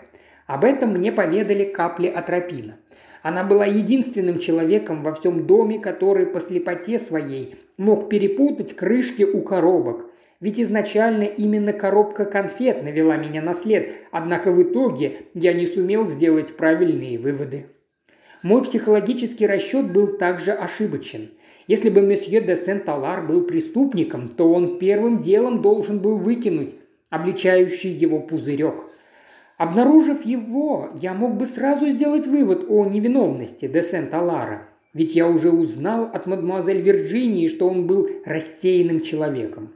Об 0.49 0.63
этом 0.63 0.93
мне 0.93 1.11
поведали 1.11 1.63
капли 1.63 2.07
атропина. 2.07 2.77
Она 3.21 3.43
была 3.43 3.67
единственным 3.67 4.39
человеком 4.39 5.03
во 5.03 5.13
всем 5.13 5.45
доме, 5.45 5.77
который 5.77 6.25
по 6.25 6.39
слепоте 6.39 6.97
своей 6.97 7.59
мог 7.77 8.09
перепутать 8.09 8.75
крышки 8.75 9.21
у 9.21 9.41
коробок. 9.41 10.09
Ведь 10.39 10.59
изначально 10.59 11.21
именно 11.21 11.71
коробка 11.71 12.25
конфет 12.25 12.81
навела 12.81 13.15
меня 13.15 13.43
на 13.43 13.53
след, 13.53 13.91
однако 14.09 14.51
в 14.51 14.63
итоге 14.63 15.27
я 15.35 15.53
не 15.53 15.67
сумел 15.67 16.07
сделать 16.07 16.57
правильные 16.57 17.19
выводы. 17.19 17.67
Мой 18.41 18.63
психологический 18.63 19.45
расчет 19.45 19.93
был 19.93 20.17
также 20.17 20.51
ошибочен– 20.51 21.29
если 21.67 21.91
бы 21.91 22.01
месье 22.01 22.41
де 22.41 22.55
Сент-Алар 22.55 23.27
был 23.27 23.43
преступником, 23.43 24.27
то 24.27 24.51
он 24.51 24.79
первым 24.79 25.19
делом 25.19 25.61
должен 25.61 25.99
был 25.99 26.17
выкинуть 26.17 26.73
обличающий 27.11 27.91
его 27.91 28.19
пузырек. 28.19 28.89
Обнаружив 29.59 30.25
его, 30.25 30.89
я 31.01 31.13
мог 31.13 31.35
бы 31.35 31.45
сразу 31.45 31.89
сделать 31.89 32.25
вывод 32.25 32.67
о 32.69 32.85
невиновности 32.85 33.67
де 33.67 33.83
Сент-Алара, 33.83 34.69
ведь 34.93 35.17
я 35.17 35.27
уже 35.27 35.51
узнал 35.51 36.05
от 36.05 36.27
мадемуазель 36.27 36.79
Вирджинии, 36.79 37.49
что 37.49 37.67
он 37.67 37.85
был 37.85 38.09
рассеянным 38.23 39.01
человеком. 39.01 39.73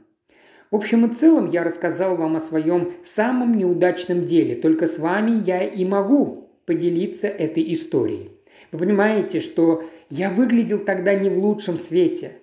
В 0.70 0.76
общем 0.76 1.04
и 1.04 1.12
целом 1.12 1.50
я 1.50 1.62
рассказал 1.62 2.16
вам 2.16 2.36
о 2.36 2.40
своем 2.40 2.92
самом 3.04 3.58
неудачном 3.58 4.24
деле, 4.24 4.54
только 4.54 4.86
с 4.86 4.98
вами 4.98 5.42
я 5.44 5.62
и 5.62 5.84
могу 5.84 6.48
поделиться 6.64 7.26
этой 7.26 7.70
историей. 7.74 8.30
Вы 8.72 8.78
понимаете, 8.78 9.40
что 9.40 9.84
я 10.08 10.30
выглядел 10.30 10.78
тогда 10.78 11.14
не 11.14 11.28
в 11.28 11.36
лучшем 11.36 11.76
свете. 11.76 12.38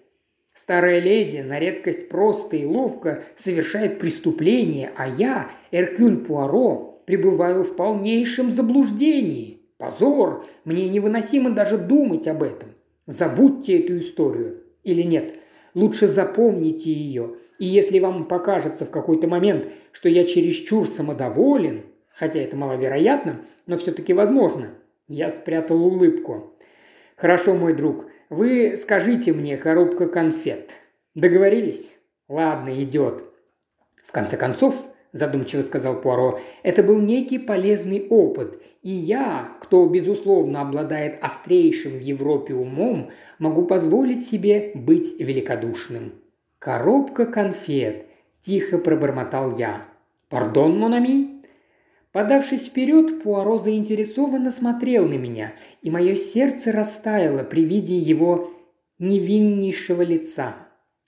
Старая 0.54 1.00
леди 1.00 1.38
на 1.38 1.58
редкость 1.58 2.08
просто 2.08 2.58
и 2.58 2.66
ловко 2.66 3.24
совершает 3.36 3.98
преступление, 3.98 4.92
а 4.96 5.10
я, 5.10 5.50
Эркюль 5.72 6.18
Пуаро, 6.18 6.91
пребываю 7.06 7.64
в 7.64 7.76
полнейшем 7.76 8.52
заблуждении. 8.52 9.62
Позор! 9.78 10.46
Мне 10.64 10.90
невыносимо 10.90 11.50
даже 11.50 11.78
думать 11.78 12.28
об 12.28 12.44
этом. 12.44 12.70
Забудьте 13.08 13.80
эту 13.80 14.00
историю. 14.00 14.62
Или 14.84 15.02
нет, 15.02 15.34
лучше 15.74 16.08
запомните 16.08 16.92
ее. 16.92 17.36
И 17.58 17.66
если 17.66 18.00
вам 18.00 18.26
покажется 18.26 18.86
в 18.86 18.92
какой-то 18.92 19.28
момент, 19.28 19.68
что 19.92 20.10
я 20.10 20.24
чересчур 20.24 20.88
самодоволен, 20.88 21.84
хотя 22.10 22.40
это 22.40 22.56
маловероятно, 22.58 23.42
но 23.68 23.78
все-таки 23.78 24.14
возможно, 24.14 24.70
я 25.08 25.30
спрятал 25.30 25.84
улыбку. 25.84 26.56
Хорошо, 27.16 27.56
мой 27.56 27.74
друг, 27.74 28.06
вы 28.30 28.76
скажите 28.78 29.34
мне 29.34 29.58
коробка 29.58 30.08
конфет. 30.08 30.72
Договорились? 31.16 31.94
Ладно, 32.28 32.82
идет. 32.84 33.24
В 34.06 34.12
конце 34.12 34.38
концов, 34.38 34.76
задумчиво 35.14 35.62
сказал 35.62 36.02
Пуаро, 36.02 36.40
это 36.64 36.84
был 36.84 37.00
некий 37.02 37.38
полезный 37.38 38.08
опыт, 38.10 38.62
и 38.82 38.90
я, 38.90 39.58
кто, 39.62 39.86
безусловно, 39.88 40.62
обладает 40.62 41.18
острейшим 41.22 41.94
в 41.94 42.02
Европе 42.02 42.54
умом, 42.54 43.12
могу 43.40 43.66
позволить 43.66 44.26
себе 44.26 44.72
быть 44.74 45.20
великодушным. 45.20 46.14
Коробка 46.60 47.26
конфет, 47.26 48.06
тихо 48.40 48.78
пробормотал 48.78 49.58
я. 49.58 49.86
«Пардон, 50.30 50.80
Монами?» 50.80 51.42
Подавшись 52.12 52.68
вперед, 52.68 53.24
Пуаро 53.24 53.58
заинтересованно 53.58 54.52
смотрел 54.52 55.08
на 55.08 55.14
меня, 55.14 55.54
и 55.82 55.90
мое 55.90 56.16
сердце 56.16 56.72
растаяло 56.72 57.44
при 57.44 57.64
виде 57.64 57.98
его 57.98 58.52
невиннейшего 59.00 60.02
лица. 60.02 60.56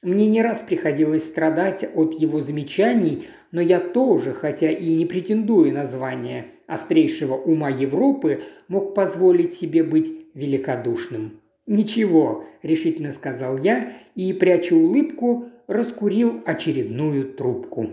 Мне 0.01 0.27
не 0.27 0.41
раз 0.41 0.61
приходилось 0.61 1.25
страдать 1.25 1.85
от 1.93 2.13
его 2.13 2.41
замечаний, 2.41 3.27
но 3.53 3.61
я 3.61 3.79
тоже, 3.79 4.33
хотя 4.33 4.71
и 4.71 4.95
не 4.95 5.05
претендуя 5.05 5.71
на 5.71 5.85
звание 5.85 6.47
острейшего 6.65 7.35
ума 7.35 7.69
Европы, 7.69 8.41
мог 8.67 8.95
позволить 8.95 9.53
себе 9.53 9.83
быть 9.83 10.11
великодушным. 10.33 11.39
«Ничего»,– 11.67 12.45
решительно 12.63 13.13
сказал 13.13 13.59
я 13.59 13.93
и, 14.15 14.33
пряча 14.33 14.73
улыбку, 14.73 15.49
раскурил 15.67 16.41
очередную 16.47 17.31
трубку. 17.31 17.91